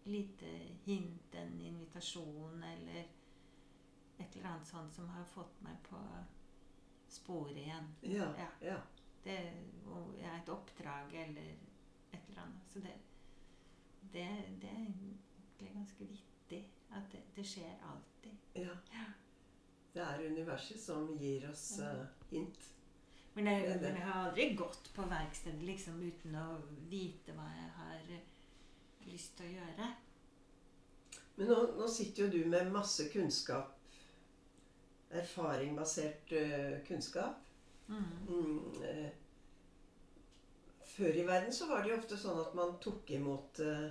lite 0.04 0.46
hint, 0.86 1.36
en 1.36 1.62
invitasjon 1.62 2.64
eller 2.64 3.02
et 4.18 4.36
eller 4.36 4.50
annet 4.50 4.68
sånt 4.68 4.94
som 4.94 5.10
har 5.10 5.26
fått 5.26 5.62
meg 5.66 5.78
på 5.90 5.98
sporet 7.12 7.58
igjen. 7.58 7.88
Ja. 8.02 8.30
Ja. 8.62 8.78
Det 9.24 9.38
er 9.38 10.36
et 10.38 10.50
oppdrag 10.50 11.14
eller 11.26 11.50
et 12.12 12.30
eller 12.30 12.42
annet. 12.42 12.70
Så 12.74 12.80
det, 12.80 12.94
det, 14.02 14.28
det 14.62 14.70
er 14.70 14.84
egentlig 14.86 15.74
ganske 15.74 16.08
vittig 16.10 16.62
at 16.92 17.12
det, 17.12 17.26
det 17.36 17.48
skjer 17.48 17.76
alltid. 17.90 18.38
ja. 18.54 18.78
Ja. 18.94 19.10
Det 19.94 20.00
er 20.00 20.22
universet 20.24 20.80
som 20.80 21.10
gir 21.20 21.50
oss 21.50 21.66
uh, 21.84 22.06
hint. 22.30 22.68
Men 23.34 23.48
jeg, 23.48 23.76
men 23.82 23.96
jeg 23.96 24.06
har 24.06 24.28
aldri 24.28 24.46
gått 24.56 24.88
på 24.96 25.04
verkstedet 25.08 25.64
liksom 25.68 26.00
uten 26.04 26.36
å 26.40 26.46
vite 26.92 27.36
hva 27.36 27.48
jeg 27.52 27.68
har 27.76 28.14
eh, 28.16 28.30
lyst 29.08 29.36
til 29.38 29.50
å 29.50 29.54
gjøre. 29.58 29.90
Men 31.36 31.52
nå, 31.52 31.60
nå 31.80 31.88
sitter 31.92 32.26
jo 32.26 32.32
du 32.32 32.50
med 32.52 32.72
masse 32.72 33.08
kunnskap. 33.12 33.81
Erfaringbasert 35.12 36.32
eh, 36.32 36.78
kunnskap. 36.88 37.42
Mm. 37.88 38.06
Mm, 38.28 38.84
eh, 38.88 39.10
før 40.96 41.18
i 41.20 41.26
verden 41.28 41.54
så 41.54 41.68
var 41.70 41.84
det 41.84 41.92
jo 41.92 41.98
ofte 42.00 42.18
sånn 42.20 42.40
at 42.42 42.54
man 42.56 42.78
tok 42.84 43.10
imot 43.16 43.60
eh, 43.66 43.90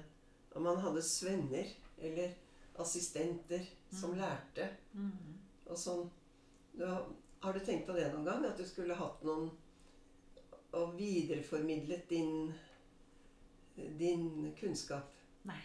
Og 0.55 0.63
man 0.65 0.81
hadde 0.83 1.03
svenner 1.07 1.69
eller 2.01 2.33
assistenter 2.81 3.63
som 3.93 4.11
Mm. 4.15 4.19
lærte. 4.23 4.69
Mm. 4.95 5.35
Og 5.67 5.77
sånn 5.79 6.09
du 6.73 6.85
har, 6.87 7.05
har 7.43 7.53
du 7.53 7.61
tenkt 7.67 7.87
på 7.87 7.93
det 7.97 8.09
noen 8.13 8.25
gang? 8.25 8.45
At 8.47 8.57
du 8.59 8.65
skulle 8.65 8.95
hatt 8.97 9.23
noen 9.27 9.51
Og 10.73 10.97
videreformidlet 10.99 12.09
din 12.11 12.53
din 13.99 14.55
kunnskap? 14.61 15.13
Nei. 15.45 15.61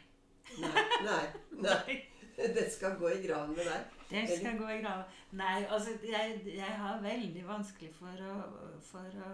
Nei. 0.59 0.83
nei, 1.03 1.23
nei. 1.65 1.95
Det 2.37 2.67
skal 2.71 2.95
gå 2.99 3.09
i 3.11 3.21
graven 3.25 3.55
med 3.57 3.65
deg. 3.67 3.81
Det 4.09 4.37
skal 4.39 4.57
gå 4.59 4.69
i 4.71 4.77
grava. 4.81 5.03
Nei, 5.35 5.65
altså 5.69 5.89
jeg, 6.03 6.41
jeg 6.55 6.77
har 6.79 7.01
veldig 7.01 7.47
vanskelig 7.47 7.91
for 7.95 8.23
å, 8.23 8.35
for 8.81 9.21
å 9.27 9.31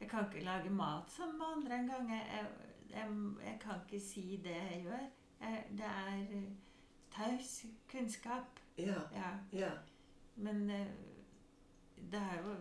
Jeg 0.00 0.08
kan 0.10 0.26
ikke 0.26 0.44
lage 0.44 0.70
mat 0.70 1.10
som 1.10 1.40
andre 1.42 1.78
engang. 1.78 2.08
Jeg, 2.10 2.24
jeg, 2.34 2.46
jeg, 2.90 3.10
jeg 3.46 3.58
kan 3.62 3.78
ikke 3.84 4.00
si 4.02 4.40
det 4.44 4.56
jeg 4.56 4.80
gjør. 4.84 5.04
Det 5.78 5.86
er 5.86 6.08
eh, 6.18 6.48
taus 7.14 7.64
kunnskap. 7.90 8.60
Ja. 8.78 9.00
Ja. 9.14 9.30
Ja. 9.52 9.70
Men 10.36 10.70
eh, 10.70 10.86
det 11.96 12.20
er 12.20 12.42
jo 12.42 12.56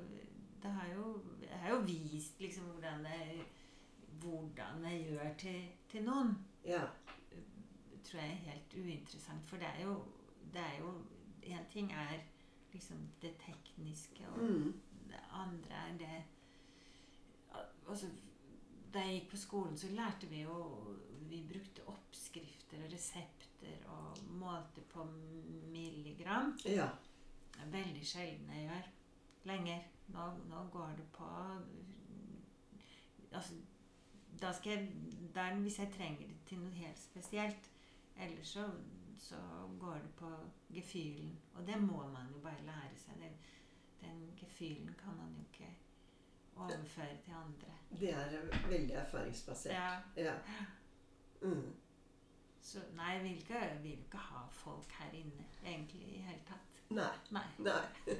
det 0.63 0.71
har 0.71 0.87
jo, 0.95 1.21
Jeg 1.41 1.59
har 1.59 1.69
jo 1.69 1.81
vist 1.81 2.39
liksom 2.39 2.63
hvordan 2.63 3.05
jeg, 3.05 3.41
hvordan 4.21 4.85
jeg 4.91 5.07
gjør 5.09 5.33
til, 5.37 5.63
til 5.91 6.03
noen. 6.03 6.37
Ja. 6.65 6.81
tror 8.03 8.19
jeg 8.19 8.29
er 8.29 8.51
helt 8.51 8.73
uinteressant. 8.85 9.45
For 9.47 9.57
det 9.57 9.67
er 9.77 9.83
jo 9.83 10.03
det 10.53 10.61
er 10.61 10.79
jo 10.79 10.93
En 11.43 11.65
ting 11.69 11.91
er 11.91 12.19
liksom 12.73 12.97
det 13.21 13.35
tekniske, 13.45 14.27
og 14.29 14.39
Mm. 14.39 14.73
det 15.09 15.19
andre 15.31 15.73
er 15.89 15.97
det 15.97 16.23
Altså, 17.89 18.07
da 18.93 18.99
jeg 18.99 19.19
gikk 19.21 19.29
på 19.31 19.37
skolen, 19.37 19.77
så 19.77 19.87
lærte 19.91 20.27
vi 20.27 20.41
jo 20.41 20.95
Vi 21.29 21.43
brukte 21.53 21.87
oppskrifter 21.87 22.83
og 22.85 22.91
resepter 22.91 23.87
og 23.87 24.17
målte 24.29 24.81
på 24.89 25.03
milligram. 25.71 26.57
Ja. 26.65 26.87
Det 27.53 27.61
er 27.63 27.71
veldig 27.71 28.05
sjelden 28.05 28.49
jeg 28.53 28.67
gjør 28.69 28.89
lenger. 29.45 29.79
Nå, 30.07 30.31
nå 30.49 30.63
går 30.71 30.93
det 30.97 31.05
på 31.13 31.25
Altså, 33.33 33.53
da 34.41 34.51
skal 34.51 34.71
jeg 34.71 34.89
da, 35.35 35.41
er 35.41 35.55
Hvis 35.55 35.79
jeg 35.79 35.91
trenger 35.97 36.27
det 36.27 36.37
til 36.45 36.59
noe 36.59 36.71
helt 36.71 36.99
spesielt. 36.99 37.69
Ellers 38.17 38.47
så, 38.47 38.67
så 39.23 39.39
går 39.79 39.93
det 40.03 40.11
på 40.19 40.29
gefühlen. 40.75 41.37
Og 41.55 41.67
det 41.67 41.77
må 41.81 42.01
man 42.11 42.27
jo 42.33 42.41
bare 42.43 42.65
lære 42.67 42.95
seg. 42.99 43.15
Den, 43.21 43.37
den 44.01 44.23
gefühlen 44.39 44.91
kan 44.99 45.15
man 45.17 45.31
jo 45.37 45.43
ikke 45.51 45.69
overføre 46.55 47.17
til 47.23 47.31
andre. 47.39 47.71
Det 47.99 48.09
er 48.13 48.67
veldig 48.69 48.95
erfaringsbasert. 49.03 49.73
Ja. 49.73 49.93
Ja. 50.17 50.35
Mm. 51.41 51.71
Så 52.63 52.79
nei, 52.95 53.17
vi 53.23 53.29
vil 53.29 53.37
ikke, 53.37 53.61
vi 53.83 53.89
vil 53.89 54.03
ikke 54.05 54.17
ha 54.17 54.43
folk 54.51 54.91
her 54.99 55.11
inne 55.19 55.47
egentlig 55.65 56.03
i 56.17 56.21
hele 56.27 56.43
tatt. 56.47 56.83
Nei. 56.89 57.09
Nei. 57.31 57.47
Nei. 57.57 58.15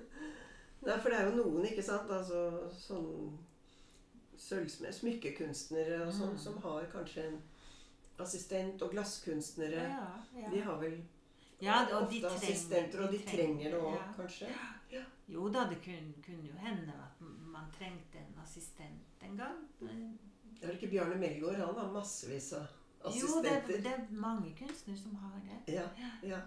Nei, 0.86 0.94
for 1.00 1.10
det 1.12 1.18
er 1.18 1.26
jo 1.30 1.42
noen, 1.42 1.64
ikke 1.68 1.82
sant, 1.84 2.08
altså 2.10 2.70
sånn 2.72 3.34
sølvsmed, 4.40 4.92
smykkekunstnere 4.96 5.98
og 6.06 6.12
sånn, 6.16 6.32
Mm. 6.32 6.38
som 6.38 6.56
har 6.62 6.86
kanskje 6.92 7.26
en 7.28 7.40
assistent, 8.22 8.82
og 8.82 8.90
glasskunstnere. 8.90 9.82
Ja, 9.88 10.10
ja. 10.40 10.50
De 10.52 10.60
har 10.66 10.78
vel 10.82 11.00
Ja, 11.62 11.74
og 11.92 12.02
ofte 12.02 12.14
de 12.14 12.20
trenger- 12.20 12.36
assistenter, 12.36 13.02
og 13.04 13.12
de 13.12 13.18
de 13.18 13.24
trenger 13.30 13.70
det 13.70 13.80
òg, 13.80 13.92
ja. 13.94 14.12
kanskje. 14.16 14.48
Jo 15.28 15.48
da, 15.48 15.66
det 15.70 15.76
kunne, 15.84 16.14
kunne 16.26 16.48
jo 16.48 16.54
hende 16.58 16.92
at 17.04 17.20
man 17.20 17.68
trengte 17.78 18.18
en 18.18 18.38
assistent 18.42 19.22
en 19.22 19.36
gang. 19.36 19.60
Det 19.78 20.68
Er 20.68 20.72
ikke 20.72 20.88
Bjarne 20.90 21.16
Melgaard? 21.20 21.54
Han 21.60 21.74
har 21.78 21.92
massevis 21.92 22.52
av 22.52 22.66
assistenter. 23.04 23.60
jo, 23.60 23.66
det, 23.66 23.84
det 23.84 23.92
er 23.92 24.06
mange 24.10 24.54
kunstnere 24.58 24.98
som 24.98 25.14
har 25.14 25.36
det. 25.44 25.72
Ja, 25.74 25.84
ja. 26.22 26.40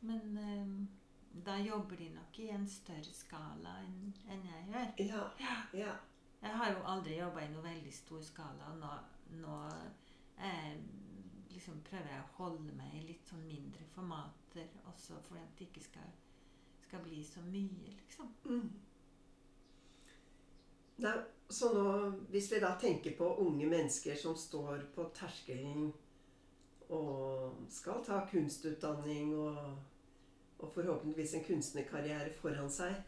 Men 0.00 0.38
um, 0.38 0.88
da 1.46 1.56
jobber 1.58 1.96
de 1.96 2.08
nok 2.14 2.38
i 2.38 2.48
en 2.48 2.66
større 2.68 3.12
skala 3.14 3.76
enn 3.84 4.12
en 4.28 4.42
jeg 4.50 4.66
gjør. 5.08 5.30
Ja, 5.40 5.54
ja. 5.74 5.94
Jeg 6.42 6.50
har 6.58 6.72
jo 6.72 6.82
aldri 6.84 7.16
jobba 7.18 7.40
i 7.40 7.48
noe 7.52 7.62
veldig 7.64 7.92
stor 7.94 8.20
skala, 8.22 8.72
og 8.72 8.78
nå, 8.82 8.90
nå 9.46 9.60
eh, 10.38 10.74
liksom 11.64 11.80
prøver 11.88 12.10
jeg 12.12 12.20
å 12.20 12.32
holde 12.36 12.72
meg 12.76 12.92
i 12.92 13.06
litt 13.08 13.30
sånn 13.30 13.44
mindre 13.48 13.84
formater 13.94 14.66
også 14.90 15.16
for 15.24 15.40
at 15.40 15.54
det 15.56 15.70
ikke 15.70 15.80
skal, 15.80 16.10
skal 16.84 17.00
bli 17.06 17.22
så 17.24 17.40
mye, 17.40 17.94
liksom. 17.96 18.28
Mm. 18.44 18.68
Nei, 21.04 21.14
så 21.48 21.70
nå, 21.72 21.86
hvis 22.30 22.50
vi 22.52 22.60
da 22.60 22.74
tenker 22.80 23.16
på 23.16 23.30
unge 23.46 23.66
mennesker 23.66 24.14
som 24.16 24.36
står 24.36 24.84
på 24.94 25.08
terskelen 25.16 25.88
og 26.92 27.64
skal 27.72 28.04
ta 28.04 28.20
kunstutdanning 28.28 29.32
og, 29.40 29.64
og 30.60 30.68
forhåpentligvis 30.76 31.34
en 31.38 31.48
kunstnerkarriere 31.48 32.36
foran 32.42 32.68
seg, 32.70 33.00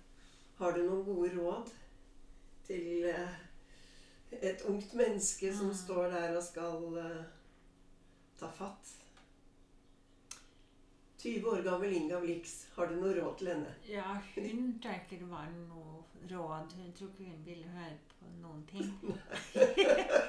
har 0.56 0.72
du 0.72 0.86
noen 0.86 1.04
gode 1.04 1.34
råd 1.36 1.70
til 2.66 3.04
eh, 3.12 3.40
et 4.40 4.64
ungt 4.64 4.96
menneske 4.96 5.52
som 5.52 5.68
Mm. 5.68 5.80
står 5.84 6.08
der 6.16 6.36
og 6.36 6.42
skal 6.42 6.96
eh, 7.04 7.35
ta 8.40 8.48
fatt? 8.52 8.92
20 11.18 11.48
år 11.50 11.62
gammel 11.64 11.92
Inga 11.96 12.20
Blix, 12.20 12.66
har 12.76 12.86
du 12.86 12.94
noe 13.00 13.14
råd 13.16 13.38
til 13.40 13.48
henne? 13.50 13.70
Ja, 13.88 14.12
hun 14.36 14.66
tror 14.82 14.98
ikke 15.00 15.18
det 15.22 15.28
var 15.30 15.48
noe 15.56 16.02
råd. 16.30 16.74
Hun 16.76 16.92
tror 16.94 17.08
ikke 17.10 17.30
hun 17.30 17.40
ville 17.46 17.66
høre 17.72 17.96
på 18.12 18.28
noen 18.42 18.60
ting. 18.68 18.92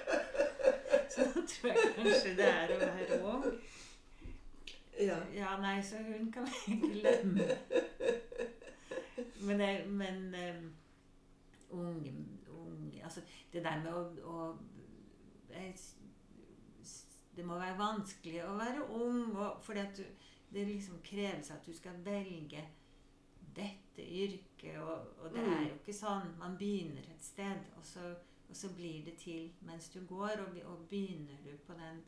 så 1.14 1.28
nå 1.28 1.44
tror 1.52 1.70
jeg 1.74 1.92
kanskje 1.98 2.34
det 2.40 2.48
er 2.50 2.74
å 2.74 2.80
være 2.82 3.20
ung. 3.34 3.46
Ja. 4.98 5.20
Ja, 5.36 5.52
nei, 5.62 5.76
så 5.86 6.00
hun 6.08 6.32
kan 6.34 6.48
vi 6.50 6.80
glemme. 6.88 7.46
Men, 9.46 9.60
det- 9.62 9.86
men 9.88 10.24
um, 10.34 10.74
unge, 11.84 12.14
unge 12.50 13.04
Altså, 13.06 13.22
det 13.54 13.62
der 13.64 13.78
med 13.84 13.94
å, 13.94 14.02
å 14.26 14.58
jeg 15.54 15.74
s- 15.78 15.94
Det 17.38 17.46
må 17.46 17.60
være 17.62 17.77
vanskelig 17.77 18.41
å 18.48 18.56
være 18.58 18.86
ung, 18.98 19.36
du, 19.98 20.03
det 20.53 20.65
liksom 20.67 20.98
kreves 21.06 21.51
at 21.53 21.65
du 21.65 21.74
skal 21.77 22.00
velge 22.06 22.63
dette 23.58 24.06
yrket, 24.06 24.79
og, 24.82 25.13
og 25.22 25.34
det 25.34 25.44
er 25.44 25.62
jo 25.67 25.75
ikke 25.77 25.94
sånn. 25.94 26.34
Man 26.41 26.58
begynner 26.58 27.06
et 27.13 27.24
sted, 27.25 27.70
og 27.77 27.86
så, 27.86 28.12
og 28.50 28.56
så 28.58 28.70
blir 28.77 29.06
det 29.06 29.15
til 29.22 29.51
mens 29.65 29.89
du 29.94 30.00
går, 30.10 30.44
og, 30.46 30.58
og 30.72 30.86
begynner 30.89 31.38
du 31.46 31.53
på 31.68 31.77
den 31.77 32.01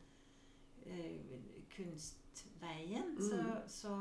uh, 0.86 1.38
kunstveien, 1.76 3.14
så, 3.18 3.40
Mm. 3.40 3.68
så 3.68 3.96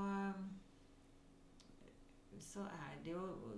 så 2.40 2.62
er 2.62 3.04
det 3.04 3.12
jo 3.12 3.54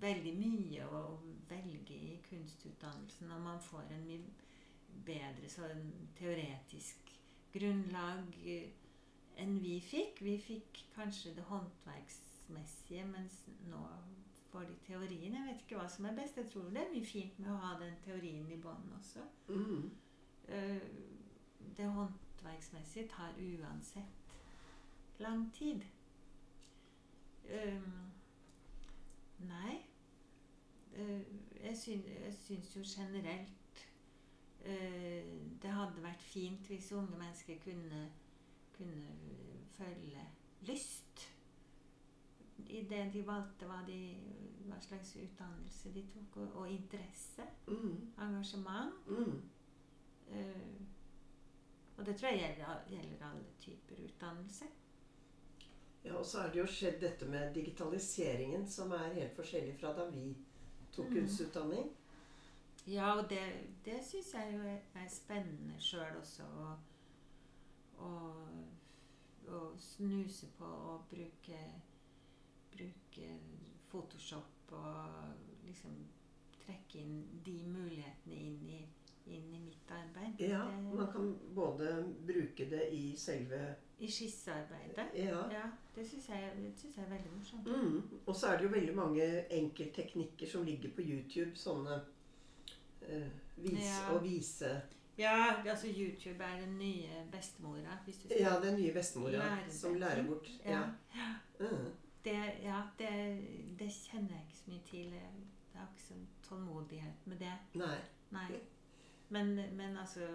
veldig 0.00 0.32
mye 0.34 0.86
å 0.90 1.02
velge 1.48 1.94
i 1.94 2.16
kunstutdannelsen, 2.28 3.30
og 3.30 3.40
man 3.44 3.60
får 3.62 3.92
en 3.94 4.06
mye 4.08 4.18
bedre 5.06 5.48
sånn 5.50 5.84
teoretisk 6.18 7.12
grunnlag 7.54 8.34
eh, 8.46 8.70
enn 9.42 9.58
vi 9.62 9.78
fikk. 9.82 10.22
Vi 10.22 10.36
fikk 10.38 10.84
kanskje 10.94 11.34
det 11.36 11.46
håndverksmessige, 11.48 13.06
mens 13.10 13.40
nå 13.70 13.82
får 14.50 14.68
de 14.70 14.76
teorien. 14.86 15.34
Jeg 15.34 15.48
vet 15.48 15.64
ikke 15.64 15.80
hva 15.80 15.88
som 15.90 16.06
er 16.06 16.16
best. 16.18 16.38
Jeg 16.38 16.50
tror 16.50 16.70
det 16.70 16.82
er 16.84 16.92
mye 16.92 17.06
fint 17.06 17.38
med 17.42 17.50
å 17.50 17.60
ha 17.64 17.72
den 17.80 17.96
teorien 18.04 18.50
i 18.54 18.60
bånn 18.62 18.92
også. 18.98 19.26
Mm. 19.48 19.90
Eh, 20.48 20.86
Det 21.74 21.86
håndverksmessige 21.90 23.08
tar 23.08 23.32
uansett 23.40 24.22
lang 25.18 25.48
tid. 25.54 25.82
Um, 27.50 28.12
nei. 29.38 29.80
Uh, 30.94 31.22
jeg, 31.64 31.76
syns, 31.76 32.06
jeg 32.06 32.34
syns 32.34 32.76
jo 32.76 32.82
generelt 32.86 33.63
det 34.64 35.70
hadde 35.70 36.02
vært 36.02 36.22
fint 36.24 36.68
hvis 36.70 36.92
unge 36.96 37.18
mennesker 37.18 37.58
kunne, 37.64 38.06
kunne 38.76 39.10
følge 39.76 40.22
lyst 40.64 41.30
i 42.66 42.84
det 42.88 43.10
de 43.12 43.26
valgte, 43.26 43.66
hva, 43.68 43.80
de, 43.86 43.98
hva 44.68 44.78
slags 44.80 45.16
utdannelse 45.20 45.92
de 45.94 46.04
tok, 46.12 46.36
og, 46.36 46.56
og 46.62 46.70
interesse. 46.70 47.46
Mm. 47.66 48.12
Engasjement. 48.18 48.94
Mm. 49.06 49.42
Uh, 50.28 50.80
og 51.96 52.06
det 52.06 52.16
tror 52.16 52.28
jeg 52.28 52.40
gjelder, 52.40 52.80
gjelder 52.90 53.26
alle 53.26 53.52
typer 53.60 54.00
utdannelse. 54.06 54.64
Ja, 56.04 56.14
og 56.14 56.26
så 56.26 56.38
er 56.38 56.50
det 56.52 56.60
jo 56.60 56.66
skjedd 56.68 56.98
dette 57.00 57.26
med 57.28 57.54
digitaliseringen, 57.54 58.66
som 58.68 58.92
er 58.92 59.14
helt 59.14 59.36
forskjellig 59.36 59.76
fra 59.80 59.94
da 59.96 60.08
vi 60.10 60.34
tok 60.92 61.08
Mm. 61.10 61.14
kunstutdanning. 61.14 61.90
Ja, 62.86 63.14
og 63.18 63.30
det, 63.30 63.40
det 63.84 64.00
syns 64.04 64.34
jeg 64.34 64.54
jo 64.54 64.64
er, 64.68 65.08
spennende 65.08 65.76
sjøl 65.80 66.18
også. 66.20 66.44
Å, 68.04 68.10
å, 69.48 69.60
snuse 69.80 70.50
på 70.58 70.68
å 70.68 70.98
bruke, 71.08 71.60
bruke 72.74 73.30
Photoshop 73.88 74.74
og 74.74 75.64
liksom 75.64 75.96
trekke 76.64 77.00
inn 77.00 77.22
de 77.46 77.56
mulighetene 77.68 78.36
inn 78.36 78.68
i, 78.68 78.82
inn 79.32 79.48
i 79.54 79.62
mitt 79.64 79.90
arbeid. 79.94 80.40
Ja, 80.40 80.64
Det- 80.68 80.96
man 80.98 81.12
kan 81.12 81.38
både 81.54 82.04
bruke 82.26 82.68
det 82.70 82.90
i 82.92 83.16
selve 83.16 83.76
I 83.98 84.08
skissearbeidet. 84.10 85.14
Ja. 85.14 85.44
Ja, 85.52 85.70
det 85.94 86.04
syns 86.08 86.28
jeg, 86.28 86.74
jeg 86.82 87.04
er 87.04 87.08
veldig 87.10 87.32
morsomt. 87.36 87.66
Mm. 87.66 88.20
Og 88.26 88.36
så 88.36 88.46
er 88.46 88.56
det 88.58 88.64
jo 88.64 88.74
veldig 88.74 88.96
mange 88.96 89.28
enkeltteknikker 89.50 90.46
som 90.46 90.64
ligger 90.64 90.90
på 90.90 91.00
YouTube. 91.00 91.54
Sånne 91.56 92.02
eh, 93.08 93.28
vise 93.56 93.82
Ja. 93.84 94.10
å 94.14 94.18
vise 94.22 94.82
Ja, 95.18 95.62
altså 95.70 95.86
YouTube 95.86 96.42
er 96.42 96.60
den 96.60 96.78
nye 96.78 97.24
bestemora. 97.30 97.98
Ja, 98.40 98.60
den 98.60 98.76
nye 98.80 98.92
bestemora 98.92 99.38
Lære 99.38 99.70
som 99.70 99.94
lærer 99.94 100.26
bort. 100.26 100.48
Ja. 100.64 100.80
Ja. 101.14 101.34
Mm. 101.60 101.92
Det, 102.24 102.40
ja, 102.62 102.82
det, 102.98 103.10
det 103.78 103.90
kjenner 103.92 104.34
jeg 104.34 104.46
ikke 104.48 104.56
så 104.58 104.70
mye 104.70 104.82
til. 104.90 105.12
Jeg 105.12 105.22
er 105.74 105.80
har 105.80 105.88
ikke 105.92 106.06
sånn 106.08 106.26
tålmodighet 106.42 107.26
med 107.30 107.38
det. 107.38 107.52
Nei. 107.78 107.98
Nei. 108.34 108.48
Men, 109.28 109.54
men 109.76 109.96
altså 109.96 110.26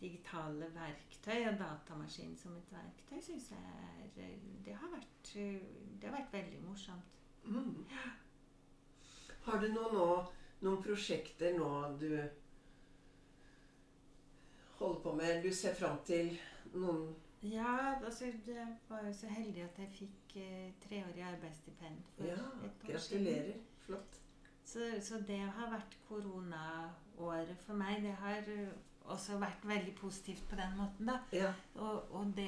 Digitale 0.00 0.66
verktøy 0.74 1.44
og 1.46 1.58
datamaskin 1.60 2.34
som 2.36 2.56
et 2.58 2.72
verktøy 2.74 3.20
syns 3.22 3.52
jeg 3.52 3.58
er 3.62 4.08
det 4.64 4.74
har, 4.74 4.88
vært, 4.90 5.32
det 6.00 6.08
har 6.08 6.16
vært 6.16 6.32
veldig 6.32 6.62
morsomt. 6.64 7.18
Mm. 7.44 7.84
Har 9.46 9.58
du 9.62 9.68
noe 9.72 9.92
nå, 9.94 10.06
noen 10.62 10.82
prosjekter 10.84 11.56
nå 11.58 11.68
du 12.00 12.08
holder 14.78 15.00
på 15.00 15.12
med? 15.18 15.42
Du 15.44 15.50
ser 15.54 15.74
fram 15.78 15.98
til 16.06 16.32
noen 16.74 17.12
Ja, 17.42 17.94
altså 18.04 18.28
jeg 18.30 18.66
var 18.88 19.02
jo 19.06 19.12
så 19.18 19.26
heldig 19.26 19.64
at 19.64 19.78
jeg 19.82 19.88
fikk 19.96 20.36
eh, 20.38 20.68
treårig 20.84 21.24
arbeidsstipend 21.26 22.04
for 22.16 22.28
Ja, 22.28 22.36
et 22.36 22.84
år 22.94 22.98
siden. 23.02 23.24
gratulerer. 23.24 23.56
Flott. 23.86 24.20
Så, 24.64 24.78
så 25.02 25.18
det 25.26 25.40
har 25.40 25.72
vært 25.72 25.96
koronaåret 26.08 27.58
for 27.66 27.74
meg. 27.74 27.98
Det 28.04 28.12
har 28.20 28.46
eh, 28.46 28.68
også 29.10 29.40
vært 29.42 29.66
veldig 29.66 29.94
positivt 29.98 30.44
på 30.48 30.56
den 30.60 30.76
måten, 30.78 31.10
da. 31.10 31.18
Ja. 31.34 31.50
Og, 31.74 32.14
og 32.14 32.30
det 32.36 32.46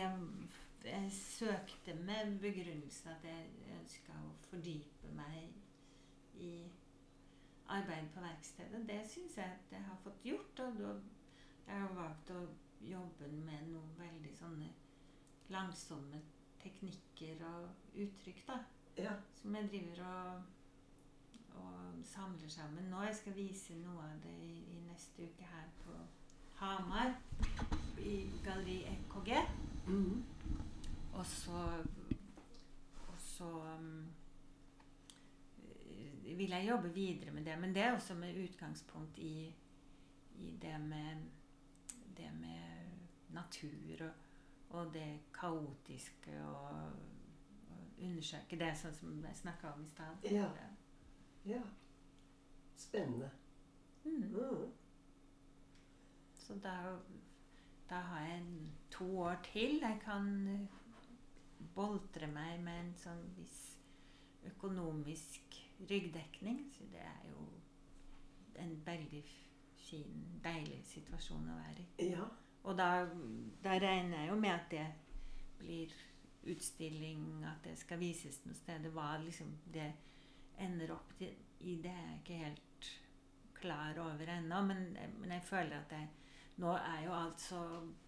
jeg 0.85 1.11
søkte 1.17 1.95
med 2.07 2.39
begrunnelsen 2.41 3.11
at 3.17 3.25
jeg 3.27 3.51
ønska 3.81 4.15
å 4.21 4.31
fordype 4.51 5.11
meg 5.17 5.49
i 6.39 6.53
arbeid 7.69 8.09
på 8.15 8.21
verkstedet, 8.21 8.89
det 8.89 9.01
syns 9.09 9.37
jeg 9.37 9.45
at 9.45 9.73
jeg 9.73 9.83
har 9.85 9.97
fått 10.05 10.25
gjort. 10.25 10.61
Og 10.61 10.81
jeg 11.67 11.81
har 11.81 11.93
valgt 11.97 12.31
å 12.31 12.47
jobbe 12.85 13.29
med 13.33 13.69
noen 13.73 13.95
veldig 13.99 14.33
sånne 14.37 14.71
langsomme 15.53 16.21
teknikker 16.63 17.41
og 17.49 18.01
uttrykk, 18.01 18.45
da. 18.49 18.59
ja. 18.99 19.15
Som 19.41 19.57
jeg 19.57 19.71
driver 19.73 20.05
og, 20.09 20.43
og 21.61 22.05
samler 22.09 22.49
sammen. 22.49 22.91
Nå 22.91 23.03
jeg 23.05 23.17
skal 23.21 23.37
vise 23.37 23.77
noe 23.81 24.05
av 24.09 24.21
det 24.25 24.35
i, 24.45 24.55
i 24.77 24.81
neste 24.89 25.29
uke 25.29 25.49
her 25.49 25.69
på 25.85 25.97
Hamar. 26.61 27.17
I 28.01 28.17
Galleri 28.45 28.83
EKG. 28.91 29.33
Mm. 29.87 30.25
Og 31.15 31.27
så 31.27 31.61
Og 33.09 33.21
så 33.21 33.45
um, 33.79 34.07
vil 36.39 36.51
jeg 36.51 36.69
jobbe 36.69 36.93
videre 36.95 37.33
med 37.35 37.45
det. 37.45 37.59
Men 37.61 37.75
det 37.75 37.83
er 37.83 37.93
også 37.93 38.15
med 38.15 38.39
utgangspunkt 38.45 39.19
i, 39.19 39.55
i 40.35 40.51
det 40.63 40.81
med 40.81 41.25
det 42.17 42.31
med 42.41 42.91
natur 43.29 44.05
og, 44.07 44.13
og 44.69 44.95
det 44.95 45.21
kaotiske 45.35 46.45
og, 46.47 46.93
og 47.71 48.03
undersøke 48.03 48.59
det, 48.59 48.71
sånn 48.79 48.95
som 48.95 49.25
jeg 49.25 49.37
snakka 49.37 49.73
om 49.75 49.83
i 49.85 49.89
stad. 49.89 50.29
Ja. 50.31 50.49
Ja. 51.45 51.63
Spennende. 52.77 53.31
Mm. 54.05 54.23
Mm. 54.35 54.73
Så 56.35 56.55
da, 56.55 56.99
da 57.91 57.95
har 57.95 58.27
jeg 58.27 58.43
to 58.91 59.19
år 59.19 59.37
til. 59.53 59.79
Jeg 59.81 60.01
kan 60.05 60.49
eh, 60.49 60.81
boltre 61.75 62.27
meg 62.27 62.61
med 62.63 62.81
en 62.81 62.93
sånn 63.01 63.23
viss 63.39 63.61
økonomisk 64.45 65.44
ryggdekning. 65.91 66.65
Så 66.77 66.87
det 66.93 67.03
er 67.03 67.29
jo 67.31 67.49
en 68.63 68.75
veldig 68.87 69.23
fin, 69.85 70.25
deilig 70.45 70.81
situasjon 70.89 71.51
å 71.51 71.61
være 71.61 71.85
i. 71.85 72.11
Ja. 72.15 72.27
Og 72.65 72.77
da, 72.79 72.91
da 73.65 73.77
regner 73.77 74.23
jeg 74.23 74.31
jo 74.31 74.37
med 74.41 74.55
at 74.55 74.71
det 74.73 74.87
blir 75.61 75.93
utstilling, 76.49 77.45
at 77.49 77.65
det 77.65 77.77
skal 77.81 78.01
vises 78.01 78.41
noe 78.45 78.57
sted. 78.57 78.89
Hva 78.93 79.15
liksom 79.21 79.53
det 79.75 79.91
ender 80.61 80.95
opp 80.95 81.13
til, 81.19 81.35
i, 81.65 81.77
det 81.83 81.93
er 81.93 82.07
jeg 82.09 82.21
ikke 82.23 82.41
helt 82.45 82.91
klar 83.59 84.01
over 84.05 84.33
ennå. 84.39 84.63
Men, 84.69 84.87
men 85.19 85.37
jeg 85.37 85.45
føler 85.49 85.77
at 85.81 85.93
jeg, 85.97 86.09
nå 86.63 86.73
er 86.79 87.05
jo 87.07 87.17
alt 87.17 87.43
så 87.43 87.61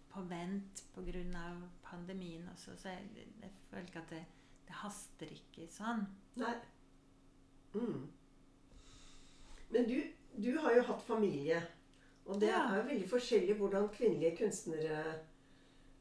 på 0.07 0.23
vent 0.29 0.83
pga. 0.95 1.43
pandemien 1.83 2.47
også, 2.49 2.77
så 2.77 2.89
jeg, 2.89 3.27
jeg 3.41 3.51
føler 3.69 3.85
ikke 3.85 4.01
at 4.05 4.09
det, 4.15 4.23
det 4.67 4.79
haster 4.81 5.33
ikke 5.33 5.67
sånn. 5.71 6.05
Nei. 6.41 6.55
Mm. 7.73 8.07
Men 9.69 9.87
du, 9.89 9.97
du 10.35 10.57
har 10.57 10.75
jo 10.75 10.83
hatt 10.87 11.01
familie. 11.07 11.61
Og 12.25 12.39
det 12.41 12.49
Ja. 12.49 12.63
er 12.71 12.77
jo 12.81 12.87
veldig 12.89 13.09
forskjellig 13.09 13.55
hvordan 13.59 13.89
kvinnelige 13.89 14.35
kunstnere 14.37 15.01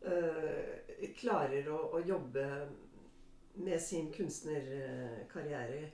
øh, 0.02 1.12
klarer 1.18 1.68
å, 1.70 1.78
å 1.94 2.00
jobbe 2.06 2.46
med 3.56 3.80
sin 3.82 4.10
kunstnerkarriere. 4.12 5.90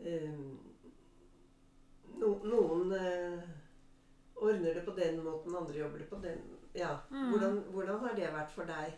Um, 0.00 0.56
no, 2.16 2.30
noen 2.44 2.92
øh, 2.96 3.42
ordner 4.40 4.74
det 4.74 4.84
på 4.86 4.94
den 4.96 5.20
måten, 5.24 5.54
andre 5.56 5.78
jobber 5.78 5.98
det 5.98 6.08
på 6.10 6.20
den. 6.24 6.40
Ja. 6.74 6.94
Mm. 7.10 7.30
Hvordan, 7.30 7.58
hvordan 7.74 8.00
har 8.06 8.16
det 8.16 8.32
vært 8.32 8.52
for 8.56 8.64
deg? 8.70 8.96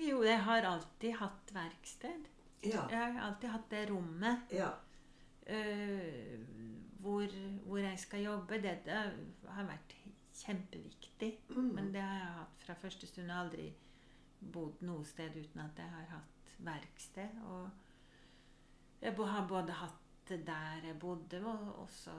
Jo, 0.00 0.22
jeg 0.26 0.40
har 0.42 0.66
alltid 0.68 1.16
hatt 1.20 1.52
verksted. 1.54 2.28
Ja. 2.64 2.84
Jeg 2.90 2.98
har 3.14 3.20
alltid 3.28 3.48
hatt 3.54 3.70
det 3.70 3.86
rommet. 3.90 4.52
ja. 4.52 4.72
Eh, 5.46 6.38
hvor, 7.04 7.26
hvor 7.66 7.78
jeg 7.78 7.98
skal 7.98 8.22
jobbe, 8.22 8.60
det, 8.62 8.78
det 8.86 9.00
har 9.48 9.64
vært 9.68 9.96
kjempeviktig. 10.34 11.32
Mm. 11.48 11.72
Men 11.74 11.90
det 11.94 12.02
har 12.02 12.18
jeg 12.18 12.36
hatt 12.38 12.62
fra 12.66 12.74
første 12.80 13.06
stund. 13.06 13.26
Jeg 13.26 13.36
har 13.36 13.44
aldri 13.44 13.72
bodd 14.54 14.82
noe 14.84 15.04
sted 15.08 15.36
uten 15.36 15.60
at 15.64 15.78
jeg 15.78 15.90
har 15.90 16.08
hatt 16.16 16.54
verksted. 16.58 17.36
Og 17.44 17.70
jeg 19.02 19.14
har 19.18 19.46
både 19.48 19.72
hatt 19.72 20.00
det 20.28 20.46
der 20.46 20.86
jeg 20.88 20.98
bodde, 20.98 21.42
og 21.46 21.78
også 21.84 22.14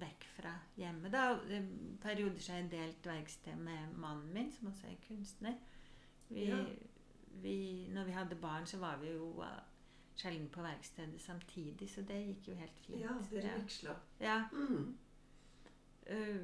vekk 0.00 0.24
fra 0.36 0.52
hjemmet. 0.76 1.12
Da. 1.12 1.38
Perioder 2.02 2.40
så 2.40 2.52
har 2.52 2.62
jeg 2.64 2.70
delt 2.72 3.06
verksted 3.08 3.56
med 3.60 3.96
mannen 4.00 4.32
min, 4.32 4.52
som 4.52 4.68
også 4.72 4.88
er 4.90 5.00
kunstner. 5.08 5.56
Vi, 6.28 6.48
Ja. 6.48 6.64
vi, 7.42 7.88
når 7.92 8.04
vi 8.04 8.12
hadde 8.12 8.36
barn, 8.40 8.66
så 8.66 8.78
var 8.78 8.96
vi 8.96 9.12
jo 9.12 9.44
sjelden 10.16 10.48
på 10.52 10.64
verkstedet 10.64 11.20
samtidig, 11.20 11.90
så 11.90 12.04
det 12.08 12.22
gikk 12.22 12.48
jo 12.48 12.56
helt 12.60 12.80
fint. 12.86 13.00
ja, 13.02 13.18
dere 13.30 13.58
veksla. 13.60 13.96
Ja. 14.20 14.38
Mm. 14.52 14.96
Uh, 16.06 16.42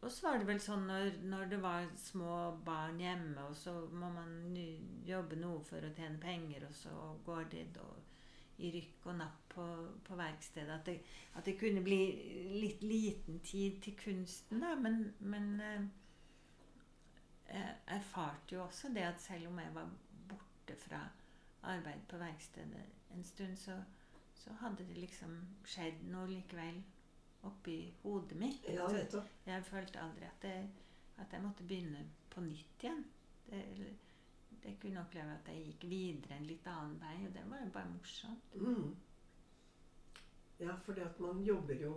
og 0.00 0.08
så 0.12 0.26
var 0.26 0.38
det 0.40 0.46
vel 0.48 0.60
sånn 0.64 0.86
når, 0.88 1.10
når 1.28 1.50
det 1.50 1.58
var 1.60 1.88
små 2.00 2.36
barn 2.64 3.00
hjemme, 3.02 3.42
og 3.44 3.56
så 3.56 3.74
må 3.92 4.08
man 4.14 4.56
jobbe 5.04 5.36
noe 5.36 5.60
for 5.68 5.84
å 5.84 5.92
tjene 5.96 6.20
penger, 6.22 6.64
og 6.68 6.76
så 6.76 6.94
går 7.26 7.50
det 7.52 7.66
da 7.76 7.88
i 8.60 8.70
rykk 8.74 9.06
og 9.08 9.16
napp 9.20 9.44
på, 9.54 9.66
på 10.04 10.16
verkstedet 10.16 10.74
at 10.74 10.88
det, 10.88 10.96
at 11.36 11.46
det 11.48 11.56
kunne 11.60 11.82
bli 11.84 12.00
litt 12.60 12.82
liten 12.84 13.40
tid 13.44 13.80
til 13.84 13.96
kunsten, 14.00 14.60
da. 14.64 14.74
Men, 14.80 15.02
men 15.20 15.48
øh, 15.64 15.86
jeg 17.50 17.76
erfarte 17.96 18.56
jo 18.56 18.64
også 18.64 18.92
det 18.94 19.04
at 19.08 19.20
selv 19.20 19.48
om 19.50 19.58
jeg 19.58 19.74
var 19.74 19.88
borte 20.28 20.76
fra 20.80 21.00
arbeid 21.62 22.06
på 22.08 22.18
verkstedet 22.20 22.84
en 23.14 23.24
stund, 23.24 23.56
så, 23.56 23.76
så 24.34 24.54
hadde 24.60 24.86
det 24.88 24.96
liksom 24.96 25.34
skjedd 25.66 26.04
noe 26.10 26.28
likevel 26.30 26.82
oppi 27.48 27.94
hodet 28.02 28.38
mitt. 28.38 28.68
Ja, 28.68 28.88
Så 29.10 29.22
jeg 29.46 29.64
følte 29.64 30.00
aldri 30.00 30.28
at 30.28 30.44
jeg, 30.44 30.68
at 31.18 31.32
jeg 31.32 31.42
måtte 31.42 31.64
begynne 31.64 32.04
på 32.30 32.44
nytt 32.44 32.84
igjen. 32.84 33.04
Det, 33.50 33.64
jeg 34.64 34.76
kunne 34.80 35.00
oppleve 35.00 35.34
at 35.34 35.48
jeg 35.48 35.64
gikk 35.70 35.86
videre 35.88 36.36
en 36.36 36.46
litt 36.48 36.66
annen 36.68 36.98
vei, 37.00 37.16
og 37.26 37.32
det 37.34 37.44
var 37.48 37.62
jo 37.64 37.70
bare 37.74 37.92
morsomt. 37.94 38.56
Mm. 38.60 38.96
Ja, 40.60 40.74
fordi 40.84 41.00
at 41.00 41.20
man 41.20 41.40
jobber 41.44 41.74
jo 41.80 41.94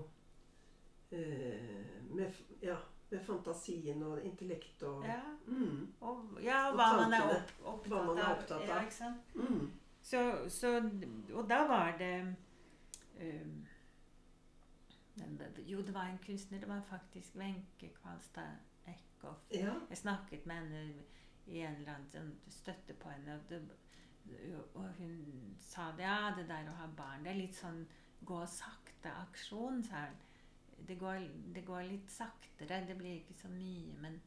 eh, 1.12 2.04
med, 2.10 2.39
ja, 2.62 2.78
med 3.13 3.23
fantasien 3.26 4.04
og 4.04 4.23
intellekt 4.26 4.84
og 4.88 5.06
Ja, 5.08 5.21
mm, 5.45 5.93
og, 6.02 6.39
ja, 6.43 6.60
Og 6.69 6.78
hva 6.80 6.89
man 6.99 7.13
er 7.13 7.30
opp, 7.36 7.54
opptatt, 7.62 7.93
Hva 7.93 8.04
man 8.10 8.17
er 8.17 8.32
av. 8.34 8.65
Ja, 8.67 8.82
ikke 8.82 8.95
sant? 8.95 9.36
mm. 9.36 9.71
Så, 10.04 10.19
så, 10.52 10.73
og 11.32 11.45
da 11.49 11.62
var 11.67 11.93
det 11.97 12.36
um, 13.21 13.62
Jo, 15.67 15.82
det 15.82 15.93
var 15.93 16.10
en 16.10 16.19
kunstner. 16.26 16.60
Det 16.60 16.67
var 16.67 16.82
faktisk 16.89 17.36
Wenche 17.39 17.88
Kvalstad 18.02 18.58
Eckhoff. 18.88 19.38
Ja. 19.52 19.73
Jeg 19.89 19.97
snakket 19.97 20.45
med 20.45 20.56
henne 20.56 21.04
i 21.45 21.60
en 21.60 21.76
eller 21.76 21.95
annen 21.95 22.12
sånn 22.12 22.34
støtte 22.52 22.95
på 22.99 23.12
henne, 23.12 23.36
og, 23.36 23.49
det, 23.49 23.62
og 24.73 24.89
hun 24.97 25.56
sa 25.60 25.89
det, 25.97 26.06
ja, 26.08 26.32
det 26.38 26.47
der 26.49 26.69
å 26.71 26.76
ha 26.80 26.88
barn, 26.97 27.23
det 27.23 27.34
er 27.34 27.41
litt 27.41 27.58
sånn 27.58 27.84
gå 28.26 28.39
sakte-aksjon, 28.47 29.84
sa 29.84 30.06
hun. 30.08 30.21
Det 30.88 30.98
går, 31.00 31.28
det 31.56 31.65
går 31.65 31.82
litt 31.88 32.12
saktere, 32.12 32.82
det 32.88 32.98
blir 32.98 33.13
ikke 33.22 33.34
så 33.39 33.48
mye, 33.48 33.93
men, 34.02 34.17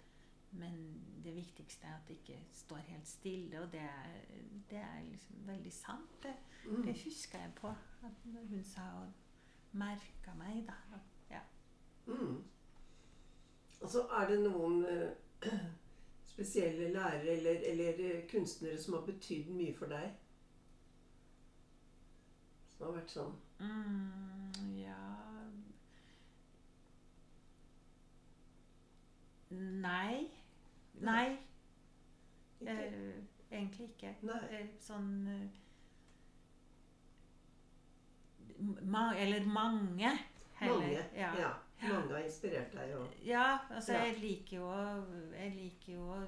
men 0.57 0.77
det 1.25 1.35
viktigste 1.37 1.87
er 1.87 1.95
at 1.99 2.09
det 2.09 2.17
ikke 2.21 2.39
står 2.53 2.77
helt 2.89 3.09
stille, 3.09 3.61
og 3.61 3.73
det 3.73 3.81
er, 3.85 4.17
det 4.71 4.79
er 4.79 5.03
liksom 5.11 5.37
veldig 5.49 5.73
sant. 5.73 6.23
Det, 6.23 6.35
Mm. 6.67 6.83
det 6.83 6.97
husker 7.05 7.39
jeg 7.39 7.53
på, 7.55 7.69
at 8.03 8.25
når 8.25 8.47
hun 8.51 8.63
sa 8.65 8.83
og 8.99 9.13
merka 9.79 10.33
meg, 10.35 10.65
da. 10.67 10.75
At, 10.97 11.13
ja. 11.31 11.41
Mm. 12.07 12.41
Og 13.81 13.91
så 13.93 14.03
er 14.19 14.27
det 14.31 14.41
noen 14.43 14.81
uh, 14.85 15.53
spesielle 16.33 16.89
lærere 16.93 17.37
eller, 17.37 17.61
eller 17.71 18.01
eh, 18.09 18.25
kunstnere 18.31 18.81
som 18.83 18.95
har 18.95 19.05
betydd 19.07 19.53
mye 19.55 19.77
for 19.79 19.87
deg? 19.95 20.11
Som 22.77 22.87
har 22.89 22.97
vært 22.99 23.15
sånn 23.15 23.37
Mm, 23.57 24.56
Nei. 29.51 30.31
Nei, 31.01 31.37
ikke? 32.61 32.73
eh, 32.73 33.23
egentlig 33.53 33.89
ikke. 33.91 34.15
Nei. 34.27 34.41
Eh, 34.51 34.67
sånn 34.81 35.11
eh, 35.29 35.49
ma 38.83 39.13
Eller 39.17 39.45
mange, 39.45 40.11
heller. 40.61 40.79
Mange. 40.81 41.05
Ja. 41.15 41.33
Ja. 41.39 41.53
Mange 41.83 42.15
har 42.15 42.25
inspirert 42.25 42.73
deg. 42.73 42.95
Og, 42.97 43.09
Ja, 43.25 43.59
altså 43.71 43.93
Ja. 43.93 44.05
jeg 44.05 44.19
liker 44.21 44.57
jo 44.57 44.71
jeg 45.37 45.53
liker 45.55 45.93
jo 45.93 46.07
å, 46.15 46.23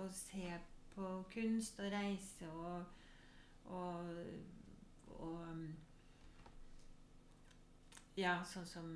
å 0.00 0.08
se 0.12 0.54
på 0.94 1.24
kunst 1.34 1.78
og 1.80 1.92
reise 1.92 2.48
og 2.50 2.84
og, 3.66 4.08
og 5.08 5.40
um, 5.48 5.74
Ja, 8.16 8.42
sånn 8.44 8.66
som 8.66 8.88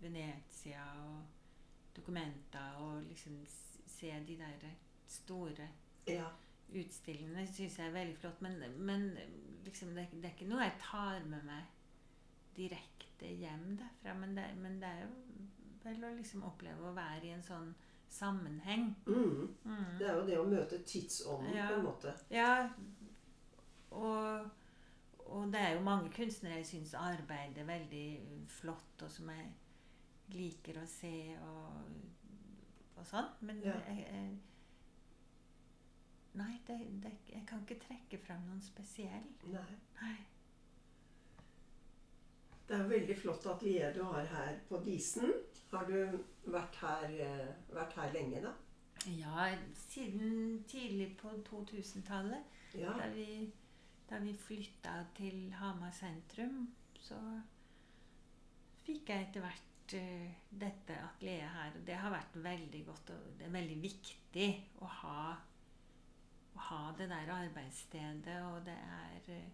Venezia 0.00 0.84
og 1.04 1.22
Documenta 1.96 2.62
og 2.78 3.02
liksom 3.02 3.40
se 3.86 4.12
de 4.26 4.36
der 4.38 4.68
store 5.10 5.68
ja. 6.06 6.28
utstillingene 6.68 7.46
syns 7.50 7.78
jeg 7.78 7.88
er 7.88 7.96
veldig 7.96 8.16
flott. 8.16 8.42
Men, 8.42 8.62
men 8.78 9.10
liksom, 9.64 9.94
det, 9.96 10.08
det 10.12 10.24
er 10.30 10.36
ikke 10.36 10.50
noe 10.50 10.64
jeg 10.64 10.78
tar 10.84 11.26
med 11.28 11.44
meg 11.48 11.76
direkte 12.56 13.32
hjem 13.40 13.76
derfra. 13.80 14.14
Men 14.14 14.36
det, 14.38 14.46
men 14.56 14.78
det 14.82 14.88
er 14.88 15.04
jo 15.04 15.10
vel 15.84 16.04
å 16.04 16.14
liksom 16.16 16.44
oppleve 16.46 16.90
å 16.90 16.96
være 16.96 17.26
i 17.26 17.34
en 17.34 17.44
sånn 17.44 17.72
sammenheng. 18.10 18.94
Mm. 19.06 19.56
Mm. 19.64 19.98
Det 19.98 20.08
er 20.08 20.16
jo 20.16 20.24
det 20.26 20.38
å 20.40 20.48
møte 20.48 20.80
tidsånden 20.86 21.54
Ja. 21.54 21.68
på 21.68 21.78
en 21.78 21.84
måte. 21.86 22.14
Ja, 22.30 22.68
og, 23.90 24.50
og 25.26 25.52
det 25.52 25.60
er 25.60 25.74
jo 25.76 25.86
mange 25.86 26.10
kunstnere 26.14 26.60
jeg 26.60 26.66
syns 26.66 26.94
arbeider 26.98 27.66
veldig 27.66 28.06
flott, 28.50 29.02
og 29.02 29.10
som 29.10 29.30
jeg 29.30 29.46
liker 30.34 30.78
å 30.82 30.86
se 30.86 31.12
og, 31.42 31.90
og 32.96 33.06
sånn. 33.06 33.28
Men 33.40 33.60
Ja. 33.64 33.74
jeg, 33.88 34.06
jeg 34.06 34.38
Nei, 36.38 36.60
det, 36.66 36.76
det, 37.02 37.10
jeg 37.32 37.42
kan 37.48 37.62
ikke 37.64 37.80
trekke 37.82 38.18
fram 38.22 38.44
noen 38.46 38.60
spesiell. 38.62 39.24
Nei. 39.50 39.64
Nei. 40.00 40.16
Det 42.68 42.76
er 42.76 42.86
veldig 42.86 43.16
flott 43.18 43.46
atelier 43.50 43.90
du 43.96 44.04
har 44.06 44.28
her 44.30 44.60
på 44.68 44.78
Disen. 44.84 45.32
Har 45.72 45.88
du 45.88 46.20
vært 46.54 46.76
her, 46.84 47.08
eh, 47.24 47.48
vært 47.74 47.96
her 47.98 48.12
lenge, 48.14 48.42
da? 48.44 48.52
Ja, 49.10 49.48
siden 49.74 50.62
tidlig 50.70 51.16
på 51.18 51.32
2000-tallet, 51.48 52.44
Ja. 52.78 52.92
da 52.98 53.08
vi, 53.14 53.50
da 54.10 54.18
vi 54.22 54.34
flytta 54.36 54.94
til 55.16 55.50
Hamar 55.58 55.90
sentrum, 55.90 56.68
så 57.00 57.18
fikk 58.84 59.08
jeg 59.08 59.26
etter 59.28 59.40
hvert 59.40 59.69
eh, 59.94 60.30
dette 60.50 60.96
atelieret 61.04 61.50
her. 61.54 61.78
Det 61.86 61.94
har 61.96 62.10
vært 62.10 62.36
veldig 62.44 62.82
godt, 62.86 63.10
og 63.10 63.38
det 63.38 63.46
er 63.46 63.54
veldig 63.54 63.78
viktig 63.82 64.48
å 64.80 64.86
ha, 65.00 65.22
å 66.54 66.58
ha 66.68 66.82
det 66.98 67.08
der 67.10 67.32
arbeidsstedet, 67.34 68.36
og 68.50 68.64
det 68.66 68.76
er 68.76 69.32
eh, 69.36 69.48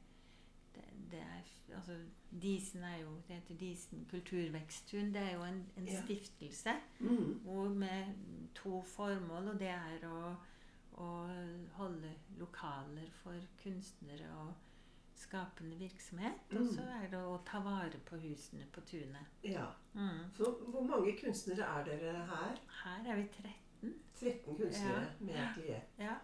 det, 0.77 0.85
det 1.13 1.21
er, 1.25 1.47
altså, 1.77 1.95
Disen 2.43 2.83
er 2.85 2.99
jo, 3.01 3.15
det 3.29 3.37
heter 3.39 3.55
Disen 3.57 4.03
kulturveksttun. 4.11 5.13
Det 5.15 5.23
er 5.23 5.33
jo 5.39 5.43
en, 5.47 5.63
en 5.77 5.87
Ja. 5.89 6.03
stiftelse 6.05 6.75
Mm. 7.01 7.39
hvor 7.45 7.69
med 7.69 8.15
to 8.55 8.83
formål, 8.83 9.49
og 9.49 9.59
det 9.61 9.69
er 9.73 10.05
å, 10.09 10.35
å 11.01 11.09
holde 11.79 12.13
lokaler 12.39 13.09
for 13.23 13.41
kunstnere 13.63 14.29
og 14.37 14.55
skapende 15.17 15.77
virksomhet. 15.81 16.35
Og 16.53 16.61
Mm. 16.61 16.69
så 16.77 16.83
er 17.03 17.09
det 17.11 17.19
å 17.19 17.39
ta 17.45 17.61
vare 17.61 17.99
på 18.05 18.17
husene 18.21 18.67
på 18.73 18.81
tunet. 18.81 19.27
ja. 19.45 19.67
Mm. 19.95 20.31
Så 20.37 20.51
hvor 20.71 20.83
mange 20.87 21.17
kunstnere 21.19 21.65
er 21.65 21.85
dere 21.85 22.27
her? 22.27 22.57
Her 22.85 23.11
er 23.13 23.17
vi 23.17 23.29
13. 23.29 23.95
13 24.15 24.57
kunstnere 24.57 25.01
Ja. 25.01 25.11
med 25.21 25.35
atelier. 25.35 25.81
Ja. 25.99 26.15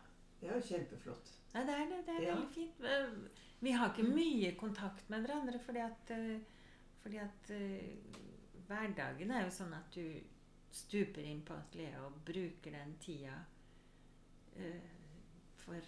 Det 0.41 0.51
er 0.51 0.55
jo 0.55 0.61
kjempeflott. 0.61 1.29
Ja, 1.55 1.61
det 1.61 1.69
er 1.71 1.87
det. 1.89 2.07
Det 2.07 2.15
er 2.17 2.23
Ja. 2.23 2.35
veldig 2.35 2.51
fint. 2.55 3.33
Vi 3.61 3.71
har 3.71 3.89
ikke 3.95 4.15
mye 4.15 4.57
kontakt 4.57 5.09
med 5.11 5.25
hverandre, 5.27 5.59
fordi 5.61 5.79
at, 5.79 6.11
eh, 6.11 6.41
fordi 7.03 7.17
at 7.19 7.51
eh, 7.51 7.97
hverdagen 8.69 9.31
er 9.31 9.45
jo 9.45 9.51
sånn 9.51 9.73
at 9.75 9.91
du 9.95 10.21
stuper 10.71 11.23
inn 11.25 11.43
på 11.43 11.55
atelieret 11.55 12.01
og 12.01 12.13
bruker 12.25 12.71
den 12.73 12.97
tida 13.01 13.45
eh, 14.57 14.81
for 15.57 15.81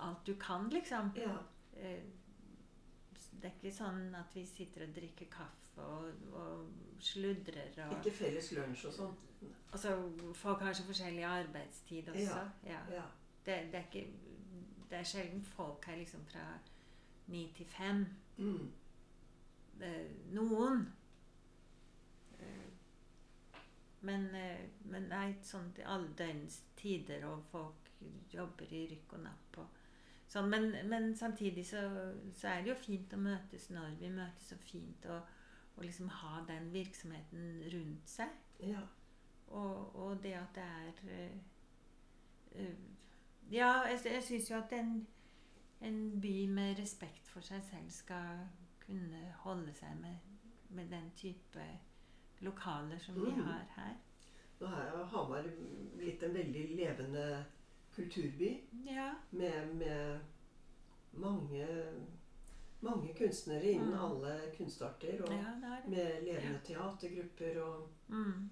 alt 0.00 0.24
du 0.26 0.34
kan, 0.34 0.68
liksom. 0.70 1.12
Ja. 1.16 1.38
Det 3.44 3.50
er 3.50 3.56
ikke 3.58 3.76
sånn 3.76 4.14
at 4.16 4.32
vi 4.32 4.42
sitter 4.48 4.86
og 4.86 4.92
drikker 4.96 5.26
kaffe 5.28 5.84
og, 5.84 6.22
og 6.32 7.00
sludrer 7.04 7.74
og 7.84 7.98
Ikke 7.98 8.12
felles 8.16 8.46
lunsj 8.56 8.86
og 8.88 8.94
sånn. 8.96 9.18
Altså, 9.68 9.92
folk 10.38 10.62
har 10.64 10.72
så 10.72 10.86
forskjellig 10.86 11.26
arbeidstid 11.28 12.08
også. 12.08 12.38
Ja. 12.64 12.78
Ja. 12.88 13.02
Det, 13.44 13.58
det, 13.72 13.82
er 13.82 13.84
ikke, 13.90 14.06
det 14.88 14.96
er 14.96 15.10
sjelden 15.10 15.44
folk 15.44 15.84
her 15.84 16.00
liksom 16.00 16.24
fra 16.30 16.46
ni 17.26 17.42
til 17.56 17.68
fem. 17.68 18.06
Mm. 18.38 18.72
Det, 19.80 19.92
Noen. 20.32 20.86
Men, 24.00 24.24
det 24.32 24.48
men 24.88 25.10
nei, 25.12 25.34
sånn 25.44 25.68
til 25.76 25.84
alle 25.88 26.16
døgnets 26.16 26.62
tider, 26.80 27.28
og 27.28 27.44
folk 27.52 27.92
jobber 28.32 28.72
i 28.72 28.86
rykk 28.88 29.18
og 29.18 29.26
napp. 29.28 29.60
Og, 29.60 29.83
sånn, 30.28 30.48
men, 30.50 30.70
men 30.88 31.14
samtidig 31.16 31.66
så, 31.66 31.82
så 32.34 32.48
er 32.48 32.62
det 32.62 32.70
jo 32.72 32.74
fint 32.80 33.12
å 33.14 33.20
møtes 33.20 33.70
når 33.70 33.96
vi 34.00 34.10
møtes, 34.10 34.52
og 34.52 34.58
fint 34.66 35.06
å, 35.06 35.20
å 35.76 35.82
liksom 35.84 36.08
ha 36.08 36.40
den 36.48 36.70
virksomheten 36.72 37.62
rundt 37.74 38.08
seg. 38.08 38.28
ja. 38.60 38.84
Og, 39.54 39.96
og 40.00 40.22
det 40.24 40.32
at 40.34 40.54
det 40.56 40.62
er 40.64 41.02
eh, 42.56 42.74
Ja, 43.52 43.82
jeg, 43.90 44.00
jeg 44.08 44.22
syns 44.24 44.50
jo 44.50 44.56
at 44.56 44.72
en, 44.72 45.06
en 45.84 45.98
by 46.20 46.46
med 46.48 46.78
respekt 46.80 47.28
for 47.28 47.44
seg 47.44 47.60
selv 47.68 47.90
skal 47.92 48.46
kunne 48.86 49.20
holde 49.44 49.72
seg 49.76 49.96
med, 50.00 50.16
med 50.70 50.88
den 50.90 51.10
type 51.16 51.66
lokaler 52.40 52.98
som 52.98 53.14
vi 53.20 53.30
Mhm. 53.30 53.42
har 53.44 53.66
her. 53.76 53.94
Nå 54.60 54.66
er 54.66 54.90
jo 54.90 55.04
Hamar 55.12 55.46
blitt 55.96 56.22
en 56.22 56.34
veldig 56.34 56.64
levende 56.76 57.44
kulturby 57.96 58.60
Ja. 58.86 59.14
med, 59.30 59.74
med 59.74 60.20
mange, 61.12 61.66
mange 62.80 63.14
kunstnere 63.14 63.64
innen 63.70 63.88
Mm. 63.94 64.04
alle 64.04 64.40
kunstarter. 64.56 65.22
Og 65.22 65.32
ja, 65.32 65.36
det 65.54 65.62
det. 65.62 65.90
med 65.90 66.22
levende 66.24 66.60
teatergrupper 66.64 67.60
og 67.62 67.88
Mm. 68.08 68.50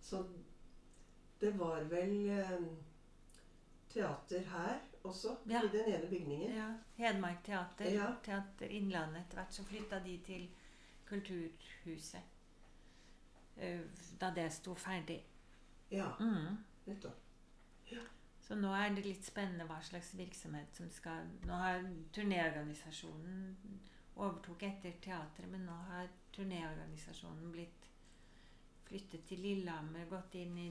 Så 0.00 0.24
det 1.40 1.58
var 1.58 1.82
vel 1.84 2.28
eh, 2.30 2.60
teater 3.90 4.40
her 4.40 4.78
også, 5.04 5.36
Ja. 5.48 5.62
i 5.62 5.68
den 5.68 5.94
ene 5.94 6.08
bygningen. 6.10 6.52
ja. 6.56 6.74
Hedmark 6.96 7.44
Teater, 7.44 7.84
Ja. 7.94 8.14
Teater 8.24 8.66
Innlandet. 8.66 9.20
Etter 9.20 9.34
hvert 9.34 9.54
så 9.54 9.64
flytta 9.64 9.98
de 10.04 10.20
til 10.26 10.48
Kulturhuset. 11.06 12.20
eh, 13.56 13.80
Da 14.20 14.30
det 14.34 14.52
sto 14.52 14.74
ferdig. 14.74 15.24
Ja, 15.90 16.08
Mm. 16.20 16.56
nettopp. 16.86 17.14
Så 18.48 18.56
nå 18.56 18.70
er 18.72 18.94
det 18.96 19.04
litt 19.04 19.26
spennende 19.26 19.66
hva 19.68 19.76
slags 19.84 20.14
virksomhet 20.16 20.78
som 20.78 20.88
skal 20.92 21.26
Nå 21.44 21.56
har 21.60 21.82
turnéorganisasjonen 22.16 23.42
overtok 24.18 24.64
etter 24.66 24.96
teatret, 25.04 25.50
men 25.52 25.66
nå 25.68 25.74
har 25.90 26.08
turnéorganisasjonen 26.34 27.52
blitt 27.52 27.84
flyttet 28.88 29.26
til 29.28 29.44
Lillehammer, 29.44 30.08
gått 30.08 30.34
inn 30.40 30.56
i 30.58 30.68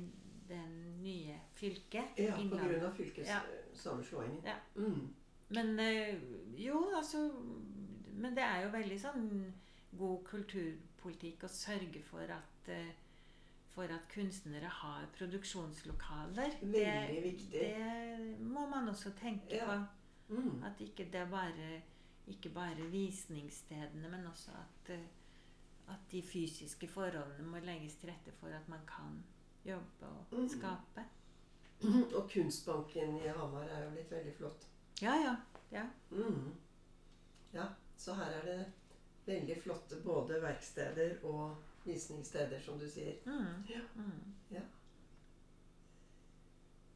den 0.50 0.74
nye 1.04 1.38
fylket. 1.56 2.18
Ja, 2.20 2.36
på 2.36 2.58
grunn 2.58 2.86
av 2.88 2.98
fylkessammenslåingen. 2.98 4.42
Ja. 4.48 4.58
Mm. 4.76 5.13
Men 5.56 5.80
eh, 5.80 6.18
jo, 6.60 6.82
altså 6.96 7.30
Men 8.18 8.34
det 8.36 8.44
er 8.44 8.66
jo 8.66 8.72
veldig 8.74 8.98
sånn 9.00 9.28
god 9.98 10.24
kulturpolitikk 10.28 11.46
å 11.48 11.52
sørge 11.52 12.02
for 12.04 12.34
at 12.34 12.72
eh, 12.74 12.90
for 13.78 13.94
at 13.94 14.08
kunstnere 14.10 14.70
har 14.74 15.06
produksjonslokaler. 15.18 16.56
Veldig 16.62 17.20
viktig. 17.24 17.60
Det 17.62 18.40
må 18.42 18.63
man 18.70 18.90
også 18.90 19.12
tenke 19.20 19.56
Ja. 19.56 19.66
på. 19.70 20.34
Mm. 20.34 20.63
At 20.66 20.82
ikke 20.82 21.06
det 21.12 21.16
er 21.22 21.30
bare 21.30 21.82
ikke 22.28 22.50
bare 22.50 22.90
visningsstedene, 22.92 24.10
men 24.10 24.26
også 24.28 24.52
at, 24.52 24.90
eh, 24.96 25.06
at 25.88 26.02
de 26.12 26.22
fysiske 26.22 26.88
forholdene 26.88 27.46
må 27.48 27.60
legges 27.63 27.96
til 27.96 28.10
rette 28.10 28.32
for 28.40 28.48
at 28.48 28.68
man 28.70 28.80
kan 28.88 29.24
jobbe 29.66 30.08
og 30.10 30.26
Mhm. 30.32 30.50
skape. 30.50 31.06
Og 32.18 32.30
Kunstbanken 32.34 33.16
i 33.22 33.28
Hamar 33.28 33.63
er 33.70 33.84
jo 33.84 33.90
blitt 33.92 34.12
veldig 34.12 34.34
flott. 34.36 34.66
Ja, 35.02 35.13
ja. 35.16 35.36
ja. 35.72 35.86
Mm. 36.12 36.54
Ja, 37.54 37.66
så 37.98 38.13
her 38.13 38.32
er 38.32 38.42
det 38.46 38.66
veldig 39.26 39.62
flotte 39.63 40.02
både 40.04 40.42
verksteder 40.42 41.24
og 41.24 41.56
visningssteder, 41.88 42.60
som 42.60 42.80
du 42.80 42.88
sier. 42.89 43.17
Mm. 43.26 43.63
Ja. 43.69 43.82
Mm. 43.95 44.63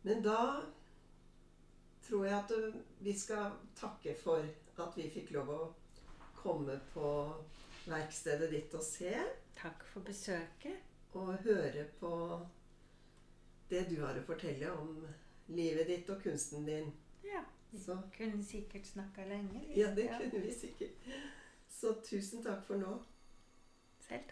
Men 0.01 0.23
da 0.25 0.61
tror 2.01 2.25
jeg 2.25 2.37
at 2.37 2.51
uh, 2.57 2.75
vi 2.99 3.13
skal 3.17 3.51
takke 3.77 4.15
for 4.17 4.41
at 4.81 4.97
vi 4.97 5.09
fikk 5.13 5.31
lov 5.35 5.51
å 5.53 5.59
komme 6.41 6.79
på 6.93 7.11
verkstedet 7.85 8.49
ditt 8.51 8.73
og 8.73 8.83
se. 8.85 9.13
Takk 9.57 9.85
for 9.91 10.01
besøket. 10.05 10.81
Og 11.13 11.35
høre 11.43 11.85
på 11.99 12.11
det 13.69 13.85
du 13.89 13.97
har 14.01 14.17
å 14.17 14.23
fortelle 14.25 14.71
om 14.73 15.03
livet 15.51 15.87
ditt 15.87 16.09
og 16.09 16.21
kunsten 16.23 16.65
din. 16.65 16.89
Ja. 17.27 17.43
Vi 17.71 17.79
Så 17.79 17.97
kunne 18.17 18.43
sikkert 18.43 18.87
snakka 18.87 19.25
lenge. 19.27 19.61
ja, 19.75 19.93
det 19.95 20.09
kunne 20.17 20.41
vi 20.43 20.53
sikkert. 20.53 20.91
Så 21.69 21.93
tusen 22.03 22.43
takk 22.43 22.65
for 22.67 22.75
nå. 22.75 22.97
Selv 24.07 24.19
takk. 24.19 24.29